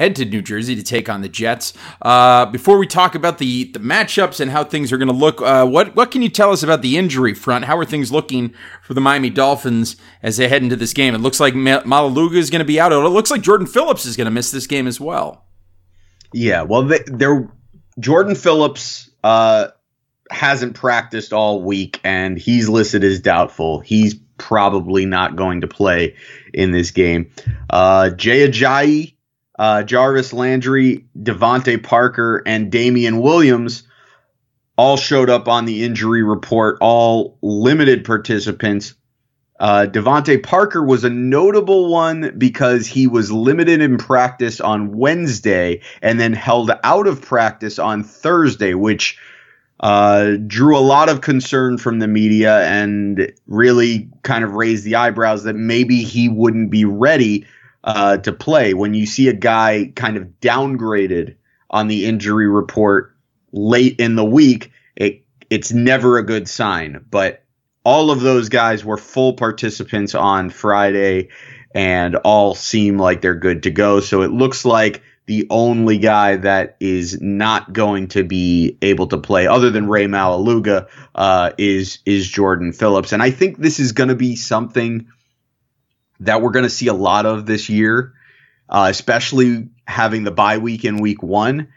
head 0.00 0.16
to 0.16 0.24
New 0.24 0.40
Jersey 0.40 0.74
to 0.74 0.82
take 0.82 1.10
on 1.10 1.20
the 1.20 1.28
Jets. 1.28 1.74
Uh, 2.00 2.46
before 2.46 2.78
we 2.78 2.86
talk 2.86 3.14
about 3.14 3.38
the 3.38 3.64
the 3.64 3.78
matchups 3.78 4.40
and 4.40 4.50
how 4.50 4.64
things 4.64 4.92
are 4.92 4.98
going 4.98 5.08
to 5.08 5.14
look, 5.14 5.40
uh, 5.42 5.66
what 5.66 5.94
what 5.94 6.10
can 6.10 6.22
you 6.22 6.30
tell 6.30 6.50
us 6.50 6.62
about 6.62 6.80
the 6.80 6.96
injury 6.96 7.34
front? 7.34 7.66
How 7.66 7.76
are 7.76 7.84
things 7.84 8.10
looking 8.10 8.54
for 8.82 8.94
the 8.94 9.00
Miami 9.00 9.30
Dolphins 9.30 9.96
as 10.22 10.38
they 10.38 10.48
head 10.48 10.62
into 10.62 10.76
this 10.76 10.94
game? 10.94 11.14
It 11.14 11.18
looks 11.18 11.38
like 11.38 11.54
Maualuga 11.54 12.36
is 12.36 12.50
going 12.50 12.60
to 12.60 12.64
be 12.64 12.80
out. 12.80 12.92
It 12.92 12.96
looks 12.96 13.30
like 13.30 13.42
Jordan 13.42 13.66
Phillips 13.66 14.06
is 14.06 14.16
going 14.16 14.24
to 14.24 14.30
miss 14.30 14.50
this 14.50 14.66
game 14.66 14.86
as 14.86 14.98
well. 14.98 15.44
Yeah, 16.32 16.62
well, 16.62 16.82
they, 16.82 17.00
they're 17.06 17.48
Jordan 17.98 18.34
Phillips. 18.34 19.10
Uh, 19.22 19.68
hasn't 20.30 20.76
practiced 20.76 21.32
all 21.32 21.60
week 21.60 22.00
and 22.04 22.38
he's 22.38 22.68
listed 22.68 23.02
as 23.02 23.18
doubtful. 23.18 23.80
He's 23.80 24.14
probably 24.38 25.04
not 25.04 25.36
going 25.36 25.60
to 25.62 25.68
play 25.68 26.14
in 26.54 26.70
this 26.70 26.92
game. 26.92 27.30
Uh, 27.68 28.10
Jay 28.10 28.48
Ajayi, 28.48 29.14
uh, 29.60 29.82
Jarvis 29.82 30.32
Landry, 30.32 31.04
DeVante 31.18 31.82
Parker, 31.82 32.42
and 32.46 32.72
Damien 32.72 33.20
Williams 33.20 33.82
all 34.78 34.96
showed 34.96 35.28
up 35.28 35.48
on 35.48 35.66
the 35.66 35.84
injury 35.84 36.22
report, 36.22 36.78
all 36.80 37.36
limited 37.42 38.06
participants. 38.06 38.94
Uh, 39.58 39.86
DeVante 39.86 40.42
Parker 40.42 40.82
was 40.82 41.04
a 41.04 41.10
notable 41.10 41.90
one 41.92 42.34
because 42.38 42.86
he 42.86 43.06
was 43.06 43.30
limited 43.30 43.82
in 43.82 43.98
practice 43.98 44.62
on 44.62 44.96
Wednesday 44.96 45.82
and 46.00 46.18
then 46.18 46.32
held 46.32 46.70
out 46.82 47.06
of 47.06 47.20
practice 47.20 47.78
on 47.78 48.02
Thursday, 48.02 48.72
which– 48.72 49.18
uh, 49.80 50.36
drew 50.46 50.76
a 50.76 50.80
lot 50.80 51.08
of 51.08 51.22
concern 51.22 51.78
from 51.78 52.00
the 52.00 52.06
media 52.06 52.60
and 52.66 53.32
really 53.46 54.10
kind 54.22 54.44
of 54.44 54.52
raised 54.52 54.84
the 54.84 54.94
eyebrows 54.94 55.44
that 55.44 55.54
maybe 55.54 56.02
he 56.02 56.28
wouldn't 56.28 56.70
be 56.70 56.84
ready 56.84 57.46
uh, 57.84 58.18
to 58.18 58.32
play. 58.32 58.74
When 58.74 58.94
you 58.94 59.06
see 59.06 59.28
a 59.28 59.32
guy 59.32 59.92
kind 59.94 60.16
of 60.16 60.40
downgraded 60.40 61.36
on 61.70 61.88
the 61.88 62.06
injury 62.06 62.48
report 62.48 63.16
late 63.52 64.00
in 64.00 64.16
the 64.16 64.24
week, 64.24 64.72
it 64.96 65.24
it's 65.48 65.72
never 65.72 66.18
a 66.18 66.26
good 66.26 66.48
sign. 66.48 67.04
But 67.10 67.44
all 67.84 68.10
of 68.10 68.20
those 68.20 68.48
guys 68.48 68.84
were 68.84 68.98
full 68.98 69.34
participants 69.34 70.14
on 70.14 70.50
Friday 70.50 71.28
and 71.74 72.16
all 72.16 72.54
seem 72.54 72.98
like 72.98 73.20
they're 73.20 73.34
good 73.34 73.62
to 73.62 73.70
go. 73.70 74.00
So 74.00 74.22
it 74.22 74.30
looks 74.30 74.64
like 74.64 75.02
the 75.26 75.46
only 75.48 75.98
guy 75.98 76.36
that 76.36 76.76
is 76.80 77.20
not 77.20 77.72
going 77.72 78.08
to 78.08 78.24
be 78.24 78.76
able 78.82 79.06
to 79.06 79.18
play, 79.18 79.46
other 79.46 79.70
than 79.70 79.88
Rey 79.88 80.06
Maualuga, 80.06 80.88
uh, 81.14 81.52
is 81.56 82.00
is 82.04 82.28
Jordan 82.28 82.72
Phillips, 82.72 83.12
and 83.12 83.22
I 83.22 83.30
think 83.30 83.58
this 83.58 83.78
is 83.78 83.92
going 83.92 84.08
to 84.08 84.16
be 84.16 84.34
something 84.34 85.06
that 86.20 86.42
we're 86.42 86.50
going 86.50 86.64
to 86.64 86.70
see 86.70 86.86
a 86.86 86.94
lot 86.94 87.26
of 87.26 87.46
this 87.46 87.68
year, 87.68 88.12
uh, 88.68 88.86
especially 88.90 89.68
having 89.86 90.24
the 90.24 90.30
bye 90.30 90.58
week 90.58 90.84
in 90.84 90.98
week 91.00 91.22
one, 91.22 91.68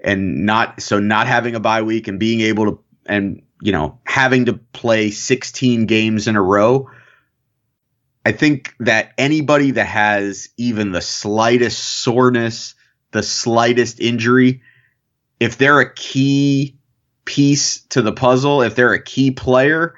and 0.00 0.46
not 0.46 0.80
so 0.80 0.98
not 0.98 1.26
having 1.26 1.54
a 1.54 1.60
bye 1.60 1.82
week 1.82 2.08
and 2.08 2.18
being 2.18 2.40
able 2.40 2.64
to 2.64 2.80
and 3.06 3.42
you 3.60 3.72
know 3.72 3.98
having 4.04 4.46
to 4.46 4.54
play 4.54 5.10
16 5.10 5.86
games 5.86 6.26
in 6.28 6.36
a 6.36 6.42
row. 6.42 6.90
I 8.24 8.32
think 8.32 8.74
that 8.80 9.12
anybody 9.16 9.72
that 9.72 9.86
has 9.86 10.50
even 10.56 10.92
the 10.92 11.00
slightest 11.00 11.78
soreness 11.78 12.74
the 13.12 13.22
slightest 13.22 14.00
injury, 14.00 14.62
if 15.40 15.58
they're 15.58 15.80
a 15.80 15.94
key 15.94 16.76
piece 17.24 17.82
to 17.86 18.02
the 18.02 18.12
puzzle, 18.12 18.62
if 18.62 18.74
they're 18.74 18.92
a 18.92 19.02
key 19.02 19.30
player, 19.30 19.94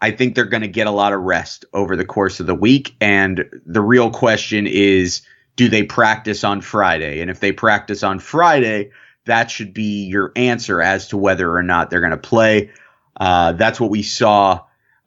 I 0.00 0.10
think 0.10 0.34
they're 0.34 0.44
going 0.44 0.62
to 0.62 0.68
get 0.68 0.86
a 0.86 0.92
lot 0.92 1.12
of 1.12 1.20
rest 1.20 1.64
over 1.72 1.96
the 1.96 2.04
course 2.04 2.40
of 2.40 2.46
the 2.46 2.54
week. 2.54 2.94
And 3.00 3.44
the 3.66 3.82
real 3.82 4.10
question 4.10 4.66
is 4.66 5.22
do 5.56 5.68
they 5.68 5.82
practice 5.82 6.42
on 6.42 6.60
Friday? 6.60 7.20
And 7.20 7.30
if 7.30 7.40
they 7.40 7.52
practice 7.52 8.02
on 8.02 8.18
Friday, 8.18 8.90
that 9.26 9.50
should 9.50 9.74
be 9.74 10.06
your 10.06 10.32
answer 10.36 10.80
as 10.80 11.08
to 11.08 11.16
whether 11.16 11.54
or 11.54 11.62
not 11.62 11.90
they're 11.90 12.00
going 12.00 12.12
to 12.12 12.16
play. 12.16 12.70
Uh, 13.18 13.52
that's 13.52 13.78
what 13.78 13.90
we 13.90 14.02
saw 14.02 14.60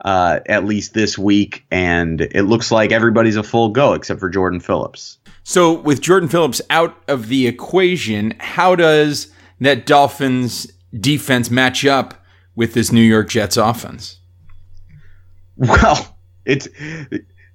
uh, 0.06 0.42
at 0.46 0.66
least 0.66 0.94
this 0.94 1.18
week. 1.18 1.66
And 1.72 2.22
it 2.22 2.44
looks 2.44 2.72
like 2.72 2.92
everybody's 2.92 3.36
a 3.36 3.44
full 3.44 3.70
go 3.70 3.94
except 3.94 4.20
for 4.20 4.30
Jordan 4.30 4.60
Phillips. 4.60 5.18
So, 5.44 5.74
with 5.74 6.00
Jordan 6.02 6.30
Phillips 6.30 6.62
out 6.70 6.96
of 7.08 7.28
the 7.28 7.48
equation, 7.48 8.34
how 8.40 8.76
does 8.76 9.32
that 9.60 9.86
Dolphins 9.86 10.72
defense 10.98 11.50
match 11.50 11.86
up 11.86 12.24
with 12.56 12.74
this 12.74 12.92
New 12.92 13.02
York 13.02 13.30
Jets 13.30 13.58
offense? 13.58 14.20
Well, 15.56 16.18
it's 16.46 16.68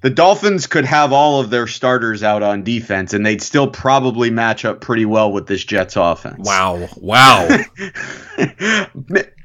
the 0.00 0.10
Dolphins 0.10 0.66
could 0.66 0.84
have 0.84 1.12
all 1.12 1.40
of 1.40 1.50
their 1.50 1.66
starters 1.66 2.22
out 2.22 2.42
on 2.42 2.62
defense, 2.62 3.12
and 3.12 3.26
they'd 3.26 3.42
still 3.42 3.68
probably 3.68 4.30
match 4.30 4.64
up 4.64 4.80
pretty 4.80 5.04
well 5.04 5.32
with 5.32 5.46
this 5.46 5.64
Jets 5.64 5.96
offense. 5.96 6.46
Wow! 6.46 6.88
Wow! 6.96 7.48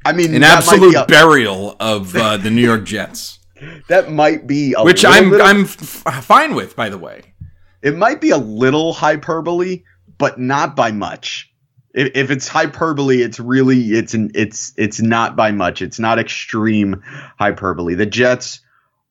I 0.06 0.12
mean, 0.14 0.34
an 0.34 0.42
absolute 0.42 0.94
a, 0.94 1.06
burial 1.06 1.76
of 1.80 2.14
uh, 2.14 2.36
the 2.36 2.50
New 2.50 2.62
York 2.62 2.84
Jets. 2.84 3.40
That 3.88 4.12
might 4.12 4.46
be 4.46 4.74
which 4.80 5.04
I'm 5.04 5.40
I'm 5.40 5.62
f- 5.62 6.24
fine 6.24 6.54
with, 6.54 6.76
by 6.76 6.88
the 6.88 6.98
way. 6.98 7.34
It 7.82 7.96
might 7.96 8.20
be 8.20 8.30
a 8.30 8.38
little 8.38 8.92
hyperbole, 8.92 9.82
but 10.18 10.38
not 10.38 10.76
by 10.76 10.92
much. 10.92 11.52
If, 11.94 12.10
if 12.14 12.30
it's 12.30 12.48
hyperbole, 12.48 13.22
it's 13.22 13.40
really 13.40 13.92
it's 13.92 14.14
an, 14.14 14.32
it's 14.34 14.72
it's 14.76 15.00
not 15.00 15.36
by 15.36 15.52
much. 15.52 15.80
It's 15.80 16.00
not 16.00 16.18
extreme 16.18 17.02
hyperbole. 17.38 17.94
The 17.94 18.06
Jets 18.06 18.60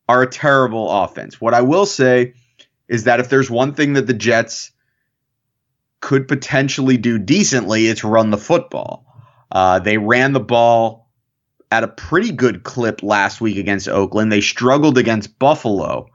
are 0.09 0.21
a 0.21 0.29
terrible 0.29 0.91
offense. 0.91 1.39
What 1.39 1.53
I 1.53 1.61
will 1.61 1.85
say 1.85 2.33
is 2.89 3.05
that 3.05 3.21
if 3.21 3.29
there's 3.29 3.49
one 3.49 3.73
thing 3.73 3.93
that 3.93 4.05
the 4.05 4.13
Jets 4.13 4.71
could 6.01 6.27
potentially 6.27 6.97
do 6.97 7.17
decently, 7.17 7.87
it's 7.87 8.03
run 8.03 8.29
the 8.29 8.37
football. 8.37 9.05
Uh, 9.49 9.79
they 9.79 9.97
ran 9.97 10.33
the 10.33 10.41
ball 10.41 11.09
at 11.71 11.83
a 11.83 11.87
pretty 11.87 12.31
good 12.31 12.63
clip 12.63 13.01
last 13.01 13.39
week 13.39 13.57
against 13.57 13.87
Oakland. 13.87 14.31
They 14.31 14.41
struggled 14.41 14.97
against 14.97 15.39
Buffalo. 15.39 16.09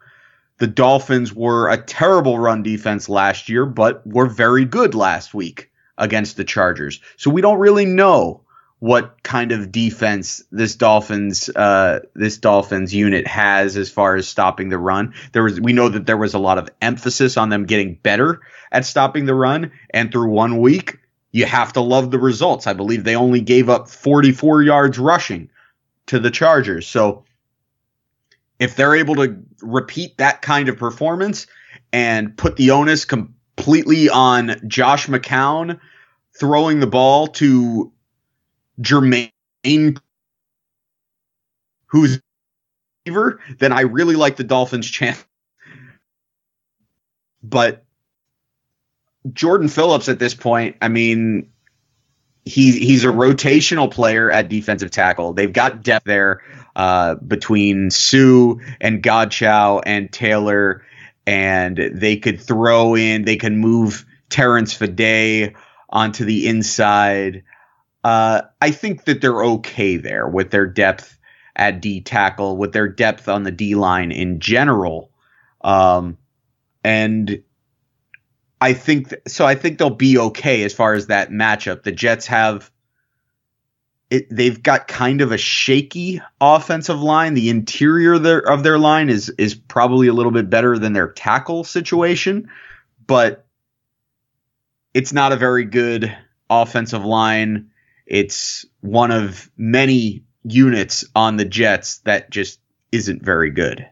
The 0.59 0.67
Dolphins 0.67 1.33
were 1.33 1.71
a 1.71 1.79
terrible 1.79 2.39
run 2.39 2.63
defense 2.63 3.09
last 3.09 3.49
year, 3.49 3.65
but 3.65 4.07
were 4.07 4.27
very 4.27 4.67
good 4.67 4.95
last 4.95 5.33
week 5.33 5.68
against 5.99 6.37
the 6.37 6.45
Chargers. 6.45 7.01
So 7.17 7.31
we 7.31 7.43
don't 7.43 7.59
really 7.59 7.85
know 7.85 8.43
what 8.81 9.23
kind 9.25 9.51
of 9.51 9.73
defense 9.73 10.43
this 10.53 10.77
Dolphins 10.77 11.49
uh, 11.49 12.01
this 12.15 12.39
Dolphins 12.39 12.95
unit 12.95 13.27
has 13.27 13.77
as 13.77 13.91
far 13.91 14.15
as 14.15 14.29
stopping 14.29 14.69
the 14.69 14.79
run. 14.79 15.15
There 15.33 15.43
was 15.43 15.61
we 15.61 15.73
know 15.73 15.89
that 15.89 16.07
there 16.07 16.17
was 16.17 16.35
a 16.35 16.39
lot 16.39 16.59
of 16.59 16.69
emphasis 16.81 17.37
on 17.37 17.49
them 17.49 17.67
getting 17.67 17.95
better 17.95 18.41
at 18.71 18.87
stopping 18.87 19.27
the 19.27 19.35
run, 19.35 19.73
and 19.91 20.13
through 20.13 20.31
one 20.31 20.59
week, 20.61 20.99
you 21.33 21.45
have 21.45 21.73
to 21.73 21.81
love 21.81 22.11
the 22.11 22.19
results. 22.19 22.67
I 22.67 22.73
believe 22.73 23.05
they 23.05 23.17
only 23.17 23.41
gave 23.41 23.69
up 23.69 23.89
44 23.89 24.63
yards 24.63 24.99
rushing 24.99 25.51
to 26.07 26.19
the 26.19 26.31
Chargers. 26.31 26.87
So 26.87 27.25
if 28.59 28.77
they're 28.77 28.97
able 28.97 29.17
to 29.17 29.43
repeat 29.61 30.19
that 30.19 30.43
kind 30.43 30.69
of 30.69 30.79
performance 30.79 31.47
and 31.93 32.37
put 32.37 32.57
the 32.57 32.73
onus 32.73 33.05
completely 33.59 34.09
on 34.09 34.61
Josh 34.69 35.09
McCown 35.09 35.81
throwing 36.39 36.79
the 36.79 36.87
ball 36.87 37.27
to 37.27 37.93
Jermaine, 38.81 39.33
who's 41.87 42.21
receiver, 43.05 43.41
then 43.59 43.73
I 43.73 43.81
really 43.81 44.15
like 44.15 44.37
the 44.37 44.45
Dolphins' 44.45 44.89
chance. 44.89 45.25
But 47.43 47.85
Jordan 49.33 49.69
Phillips 49.69 50.09
at 50.09 50.21
this 50.21 50.35
point, 50.35 50.77
I 50.81 50.89
mean, 50.89 51.51
he's 52.45 52.77
he's 52.77 53.05
a 53.05 53.09
rotational 53.09 53.91
player 53.91 54.31
at 54.31 54.49
defensive 54.49 54.93
tackle. 54.93 55.33
They've 55.33 55.53
got 55.53 55.83
depth 55.83 56.07
there 56.07 56.43
uh, 56.77 57.17
between 57.17 57.91
Suh 57.91 58.55
and 58.81 59.03
Godchaux 59.03 59.83
and 59.85 60.13
Taylor, 60.13 60.85
and 61.29 61.77
they 61.93 62.17
could 62.17 62.41
throw 62.41 62.97
in, 62.97 63.27
they 63.27 63.37
can 63.37 63.59
move 63.59 64.07
Terrence 64.31 64.73
Fede 64.73 65.55
onto 65.91 66.25
the 66.25 66.49
inside. 66.49 67.43
Uh, 68.03 68.41
I 68.63 68.71
think 68.71 69.05
that 69.05 69.21
they're 69.21 69.45
okay 69.45 69.99
there 69.99 70.27
with 70.27 70.51
their 70.51 70.67
depth 70.67 71.19
at 71.55 71.83
D 71.83 72.01
tackle, 72.01 72.57
with 72.57 72.73
their 72.73 72.89
depth 72.89 73.29
on 73.29 73.43
the 73.43 73.51
D 73.51 73.75
line 73.75 74.11
in 74.11 74.41
general. 74.41 75.11
Um, 75.61 76.17
and 76.83 77.43
I 78.63 78.73
think 78.73 79.11
th- 79.11 79.23
so. 79.27 79.45
I 79.45 79.55
think 79.55 79.77
they'll 79.77 79.91
be 79.91 80.17
okay 80.17 80.63
as 80.63 80.73
far 80.73 80.95
as 80.95 81.09
that 81.09 81.29
matchup. 81.29 81.83
The 81.83 81.93
Jets 81.93 82.27
have 82.29 82.71
it, 84.11 84.27
they've 84.31 84.63
got 84.63 84.89
kind 84.89 85.21
of 85.21 85.33
a 85.33 85.39
shaky 85.39 86.21
offensive 86.41 87.01
line. 87.01 87.35
The 87.35 87.51
interior 87.51 88.15
of 88.15 88.23
their, 88.23 88.39
of 88.39 88.63
their 88.63 88.79
line 88.79 89.11
is 89.11 89.29
is 89.31 89.55
probably 89.55 90.09
a 90.09 90.15
little 90.15 90.33
bit 90.33 90.49
better 90.49 90.79
than 90.79 90.95
their 90.95 91.09
tackle 91.09 91.65
situation, 91.65 92.49
but 93.07 93.47
it's 94.95 95.13
not 95.13 95.33
a 95.33 95.37
very 95.37 95.65
good 95.65 96.17
offensive 96.49 97.05
line. 97.05 97.71
It's 98.07 98.65
one 98.81 99.11
of 99.11 99.51
many 99.57 100.25
units 100.45 101.05
on 101.15 101.37
the 101.37 101.45
Jets 101.45 101.99
that 101.99 102.31
just 102.31 102.61
isn't 102.91 103.23
very 103.23 103.51
good. 103.51 103.87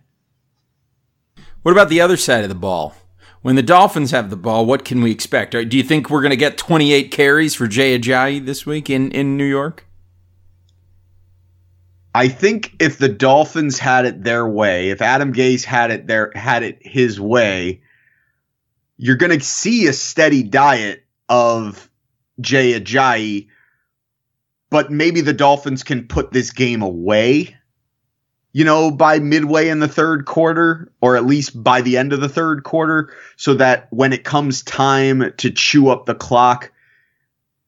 What 1.63 1.73
about 1.73 1.91
the 1.91 2.01
other 2.01 2.17
side 2.17 2.43
of 2.43 2.49
the 2.49 2.55
ball? 2.55 2.95
When 3.43 3.57
the 3.57 3.63
Dolphins 3.63 4.13
have 4.13 4.31
the 4.31 4.37
ball, 4.37 4.65
what 4.65 4.85
can 4.85 5.03
we 5.03 5.11
expect? 5.11 5.53
Do 5.53 5.77
you 5.77 5.83
think 5.83 6.09
we're 6.09 6.23
going 6.23 6.31
to 6.31 6.37
get 6.37 6.57
28 6.57 7.11
carries 7.11 7.55
for 7.55 7.67
Jay 7.67 7.97
Ajayi 7.99 8.45
this 8.45 8.65
week 8.65 8.89
in, 8.89 9.13
in 9.13 9.37
New 9.37 9.45
York? 9.45 9.86
I 12.17 12.29
think 12.29 12.73
if 12.81 12.97
the 12.97 13.11
Dolphins 13.11 13.79
had 13.79 14.07
it 14.07 14.25
their 14.25 14.49
way, 14.49 14.89
if 14.89 15.03
Adam 15.03 15.35
Gase 15.35 15.65
had 15.65 15.91
it 15.91 16.07
their 16.07 16.33
had 16.35 16.63
it 16.63 16.79
his 16.81 17.21
way, 17.21 17.83
you're 18.97 19.17
going 19.17 19.39
to 19.39 19.45
see 19.45 19.87
a 19.87 19.93
steady 19.93 20.43
diet 20.43 21.05
of 21.29 21.91
Jay 22.41 22.73
Ajayi, 22.81 23.49
but 24.71 24.91
maybe 24.91 25.21
the 25.21 25.35
Dolphins 25.35 25.83
can 25.83 26.09
put 26.09 26.33
this 26.33 26.53
game 26.53 26.81
away, 26.81 27.55
you 28.55 28.65
know, 28.65 28.91
by 28.91 29.19
midway 29.19 29.69
in 29.69 29.81
the 29.81 29.87
third 29.87 30.25
quarter, 30.25 30.91
or 31.03 31.19
at 31.19 31.27
least 31.27 31.63
by 31.63 31.83
the 31.83 31.99
end 31.99 32.15
of 32.15 32.23
the 32.23 32.31
third 32.31 32.65
quarter, 32.65 33.13
so 33.37 33.53
that 33.53 33.89
when 33.91 34.15
it 34.15 34.25
comes 34.25 34.63
time 34.63 35.35
to 35.37 35.51
chew 35.51 35.91
up 35.91 36.07
the 36.07 36.15
clock, 36.15 36.73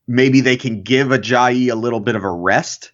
maybe 0.07 0.41
they 0.41 0.57
can 0.57 0.85
give 0.85 1.09
Ajayi 1.09 1.71
a 1.71 1.75
little 1.75 2.01
bit 2.01 2.17
of 2.17 2.25
a 2.25 2.31
rest 2.31 2.93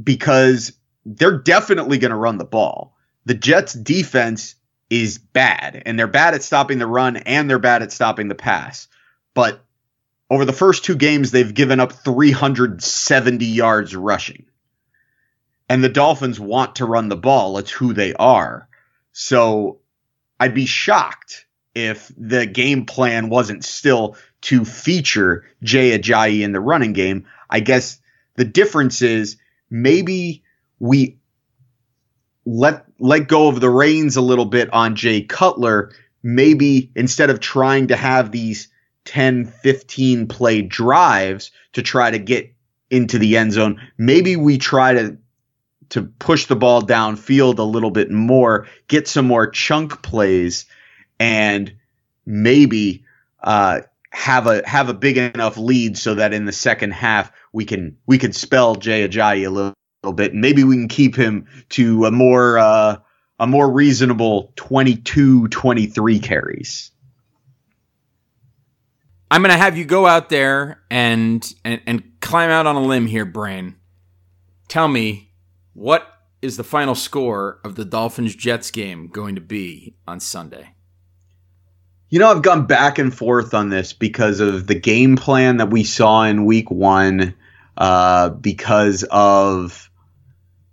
because 0.00 0.72
they're 1.04 1.38
definitely 1.38 1.98
going 1.98 2.10
to 2.10 2.16
run 2.16 2.38
the 2.38 2.44
ball. 2.44 2.96
The 3.24 3.34
Jets 3.34 3.72
defense 3.72 4.54
is 4.90 5.18
bad 5.18 5.82
and 5.86 5.98
they're 5.98 6.06
bad 6.06 6.34
at 6.34 6.42
stopping 6.42 6.78
the 6.78 6.86
run 6.86 7.16
and 7.16 7.48
they're 7.48 7.58
bad 7.58 7.82
at 7.82 7.92
stopping 7.92 8.28
the 8.28 8.34
pass. 8.34 8.88
But 9.34 9.64
over 10.30 10.44
the 10.44 10.52
first 10.52 10.84
two 10.84 10.96
games, 10.96 11.30
they've 11.30 11.54
given 11.54 11.80
up 11.80 11.92
370 11.92 13.44
yards 13.44 13.94
rushing. 13.94 14.46
And 15.68 15.82
the 15.82 15.88
Dolphins 15.88 16.38
want 16.38 16.76
to 16.76 16.84
run 16.84 17.08
the 17.08 17.16
ball. 17.16 17.58
It's 17.58 17.70
who 17.70 17.92
they 17.92 18.12
are. 18.14 18.68
So 19.12 19.78
I'd 20.38 20.54
be 20.54 20.66
shocked 20.66 21.46
if 21.74 22.10
the 22.16 22.46
game 22.46 22.84
plan 22.84 23.28
wasn't 23.28 23.64
still 23.64 24.16
to 24.42 24.64
feature 24.64 25.44
Jay 25.62 25.98
Ajayi 25.98 26.42
in 26.42 26.52
the 26.52 26.60
running 26.60 26.92
game. 26.92 27.26
I 27.48 27.60
guess 27.60 28.00
the 28.34 28.44
difference 28.44 29.02
is 29.02 29.36
maybe 29.72 30.44
we 30.78 31.16
let 32.44 32.84
let 32.98 33.26
go 33.26 33.48
of 33.48 33.60
the 33.60 33.70
reins 33.70 34.16
a 34.16 34.20
little 34.20 34.44
bit 34.44 34.72
on 34.72 34.94
Jay 34.94 35.22
Cutler. 35.22 35.90
Maybe 36.22 36.92
instead 36.94 37.30
of 37.30 37.40
trying 37.40 37.88
to 37.88 37.96
have 37.96 38.30
these 38.30 38.68
10, 39.06 39.46
15 39.46 40.28
play 40.28 40.62
drives 40.62 41.50
to 41.72 41.82
try 41.82 42.12
to 42.12 42.18
get 42.18 42.54
into 42.90 43.18
the 43.18 43.36
end 43.36 43.52
zone, 43.52 43.80
maybe 43.98 44.36
we 44.36 44.58
try 44.58 44.92
to 44.92 45.16
to 45.88 46.02
push 46.02 46.46
the 46.46 46.56
ball 46.56 46.82
downfield 46.82 47.58
a 47.58 47.62
little 47.62 47.90
bit 47.90 48.10
more, 48.10 48.66
get 48.88 49.08
some 49.08 49.26
more 49.26 49.46
chunk 49.46 50.02
plays, 50.02 50.66
and 51.18 51.74
maybe 52.24 53.04
uh, 53.42 53.80
have 54.10 54.46
a 54.46 54.66
have 54.66 54.88
a 54.88 54.94
big 54.94 55.16
enough 55.16 55.56
lead 55.56 55.96
so 55.96 56.14
that 56.14 56.32
in 56.32 56.44
the 56.44 56.52
second 56.52 56.92
half 56.92 57.32
we 57.52 57.64
can 57.64 57.96
we 58.06 58.18
can 58.18 58.32
spell 58.32 58.76
Jay 58.76 59.06
Ajayi 59.06 59.46
a 59.46 59.50
little, 59.50 59.74
little 60.02 60.14
bit, 60.14 60.32
and 60.32 60.40
maybe 60.40 60.64
we 60.64 60.76
can 60.76 60.88
keep 60.88 61.14
him 61.14 61.46
to 61.70 62.06
a 62.06 62.10
more 62.10 62.58
uh, 62.58 62.96
a 63.38 63.46
more 63.46 63.70
reasonable 63.70 64.52
22, 64.56 65.48
23 65.48 66.18
carries. 66.20 66.90
I'm 69.30 69.42
to 69.42 69.56
have 69.56 69.78
you 69.78 69.84
go 69.84 70.06
out 70.06 70.28
there 70.28 70.82
and, 70.90 71.42
and 71.64 71.80
and 71.86 72.20
climb 72.20 72.50
out 72.50 72.66
on 72.66 72.76
a 72.76 72.82
limb 72.82 73.06
here, 73.06 73.24
Brain. 73.24 73.76
Tell 74.68 74.88
me 74.88 75.32
what 75.72 76.06
is 76.42 76.56
the 76.56 76.64
final 76.64 76.94
score 76.94 77.58
of 77.64 77.76
the 77.76 77.84
Dolphins 77.84 78.34
Jets 78.34 78.70
game 78.70 79.08
going 79.08 79.34
to 79.34 79.40
be 79.40 79.96
on 80.06 80.20
Sunday? 80.20 80.74
You 82.12 82.18
know, 82.18 82.30
I've 82.30 82.42
gone 82.42 82.66
back 82.66 82.98
and 82.98 83.16
forth 83.16 83.54
on 83.54 83.70
this 83.70 83.94
because 83.94 84.40
of 84.40 84.66
the 84.66 84.74
game 84.74 85.16
plan 85.16 85.56
that 85.56 85.70
we 85.70 85.82
saw 85.82 86.24
in 86.24 86.44
week 86.44 86.70
one, 86.70 87.32
uh, 87.74 88.28
because 88.28 89.02
of 89.10 89.90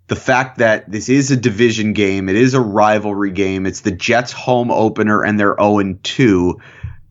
the 0.07 0.17
fact 0.17 0.57
that 0.57 0.91
this 0.91 1.07
is 1.07 1.31
a 1.31 1.37
division 1.37 1.93
game, 1.93 2.27
it 2.27 2.35
is 2.35 2.55
a 2.55 2.59
rivalry 2.59 3.31
game, 3.31 3.65
it's 3.65 3.79
the 3.79 3.91
Jets' 3.91 4.33
home 4.33 4.69
opener, 4.69 5.23
and 5.23 5.39
they're 5.39 5.55
0 5.57 5.93
2 6.03 6.59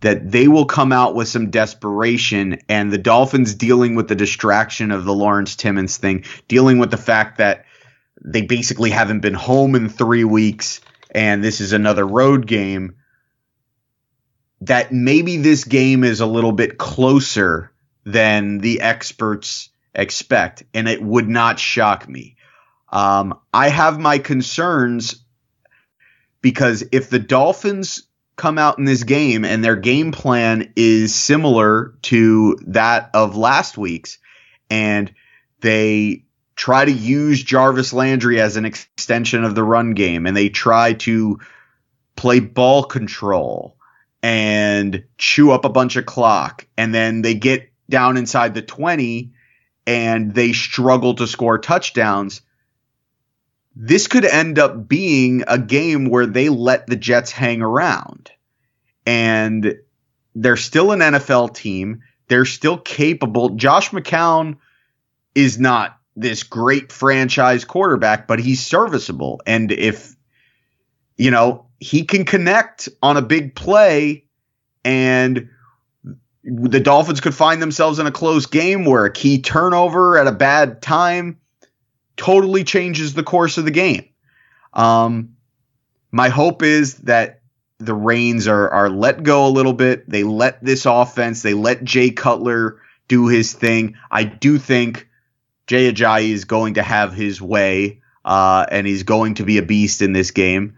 that 0.01 0.31
they 0.31 0.47
will 0.47 0.67
come 0.67 0.93
out 0.93 1.15
with 1.15 1.29
some 1.29 1.49
desperation 1.49 2.59
and 2.69 2.93
the 2.93 2.99
Dolphins 2.99 3.55
dealing 3.55 3.95
with 3.95 4.09
the 4.09 4.15
distraction 4.15 4.91
of 4.91 5.07
the 5.07 5.15
Lawrence 5.15 5.57
Timmons 5.57 5.97
thing, 5.97 6.27
dealing 6.49 6.79
with 6.79 6.91
the 6.91 6.99
fact 6.99 7.39
that 7.39 7.65
they 8.23 8.43
basically 8.43 8.91
haven't 8.91 9.21
been 9.21 9.33
home 9.33 9.75
in 9.75 9.89
three 9.89 10.25
weeks 10.25 10.83
and 11.13 11.43
this 11.43 11.63
is 11.63 11.73
another 11.73 12.07
road 12.07 12.47
game. 12.47 12.97
That 14.63 14.93
maybe 14.93 15.37
this 15.37 15.65
game 15.65 16.03
is 16.03 16.21
a 16.21 16.27
little 16.27 16.53
bit 16.53 16.79
closer 16.79 17.73
than 18.05 18.59
the 18.59 18.81
experts 18.81 19.71
expect, 19.95 20.65
and 20.75 20.89
it 20.89 21.03
would 21.03 21.29
not 21.29 21.59
shock 21.59 22.09
me. 22.09 22.37
Um, 22.91 23.39
I 23.53 23.69
have 23.69 23.99
my 23.99 24.19
concerns 24.19 25.23
because 26.41 26.85
if 26.93 27.11
the 27.11 27.19
Dolphins 27.19 28.09
come 28.37 28.57
out 28.57 28.79
in 28.79 28.85
this 28.85 29.03
game 29.03 29.45
and 29.45 29.63
their 29.65 29.77
game 29.77 30.13
plan 30.13 30.73
is 30.77 31.15
similar 31.15 31.95
to 32.03 32.57
that 32.69 33.11
of 33.13 33.37
last 33.37 33.77
week's 33.77 34.19
and 34.71 35.13
they 35.61 36.25
try 36.55 36.85
to 36.85 36.93
use 36.93 37.43
Jarvis 37.43 37.93
Landry 37.93 38.41
as 38.41 38.57
an 38.57 38.65
extension 38.65 39.45
of 39.45 39.55
the 39.55 39.65
run 39.65 39.93
game 39.95 40.27
and 40.27 40.37
they 40.37 40.49
try 40.49 40.93
to 40.95 41.41
play 42.17 42.41
ball 42.41 42.85
control 42.85 43.77
and 44.23 45.05
chew 45.17 45.51
up 45.51 45.65
a 45.65 45.71
bunch 45.71 45.97
of 45.97 46.07
clock 46.07 46.67
and 46.77 46.95
then 46.95 47.23
they 47.23 47.35
get 47.35 47.71
down 47.89 48.17
inside 48.17 48.55
the 48.55 48.63
20 48.63 49.33
and 49.87 50.35
they 50.35 50.53
struggle 50.53 51.15
to 51.15 51.27
score 51.27 51.59
touchdowns 51.59 52.43
this 53.81 54.09
could 54.09 54.25
end 54.25 54.59
up 54.59 54.89
being 54.89 55.45
a 55.47 55.57
game 55.57 56.11
where 56.11 56.27
they 56.27 56.49
let 56.49 56.89
the 56.89 56.97
Jets 56.97 57.31
hang 57.31 57.63
around. 57.63 58.29
And 59.07 59.77
they're 60.35 60.57
still 60.57 60.91
an 60.91 60.99
NFL 60.99 61.55
team. 61.55 62.03
They're 62.27 62.45
still 62.45 62.77
capable. 62.77 63.51
Josh 63.51 63.91
McCown 63.91 64.57
is 65.33 65.61
not 65.61 65.97
this 66.17 66.43
great 66.43 66.91
franchise 66.91 67.65
quarterback, 67.65 68.27
but 68.27 68.41
he's 68.41 68.67
serviceable. 68.67 69.41
And 69.47 69.71
if, 69.71 70.17
you 71.17 71.31
know, 71.31 71.68
he 71.81 72.05
can 72.05 72.25
connect 72.25 72.89
on 73.03 73.17
a 73.17 73.23
big 73.23 73.55
play 73.55 74.25
and 74.85 75.49
the 76.45 76.81
Dolphins 76.81 77.21
could 77.21 77.35
find 77.35 77.61
themselves 77.61 77.99
in 77.99 78.07
a 78.07 78.13
close 78.13 78.47
game 78.47 78.85
where 78.85 79.05
a 79.05 79.13
key 79.13 79.43
turnover 79.43 80.17
at 80.19 80.27
a 80.27 80.33
bad 80.33 80.81
time 80.81 81.39
totally 82.17 82.65
changes 82.65 83.15
the 83.15 83.23
course 83.23 83.59
of 83.59 83.65
the 83.65 83.71
game. 83.71 84.09
Um, 84.73 85.37
my 86.11 86.31
hope 86.31 86.63
is 86.63 86.95
that 86.99 87.43
the 87.79 87.95
reins 87.95 88.49
are 88.49 88.69
are 88.71 88.89
let 88.89 89.23
go 89.23 89.47
a 89.47 89.51
little 89.51 89.73
bit. 89.73 90.09
They 90.09 90.25
let 90.25 90.65
this 90.65 90.87
offense, 90.87 91.43
they 91.43 91.55
let 91.55 91.85
Jay 91.85 92.11
Cutler 92.11 92.81
do 93.09 93.29
his 93.29 93.53
thing. 93.53 93.97
I 94.11 94.25
do 94.25 94.59
think 94.59 95.09
Jay 95.67 95.93
Ajayi 95.93 96.31
is 96.31 96.45
going 96.45 96.75
to 96.75 96.83
have 96.83 97.13
his 97.13 97.43
way, 97.43 98.01
uh, 98.25 98.65
and 98.71 98.87
he's 98.87 99.03
going 99.03 99.35
to 99.35 99.45
be 99.45 99.59
a 99.59 99.63
beast 99.63 100.03
in 100.03 100.13
this 100.13 100.31
game. 100.31 100.78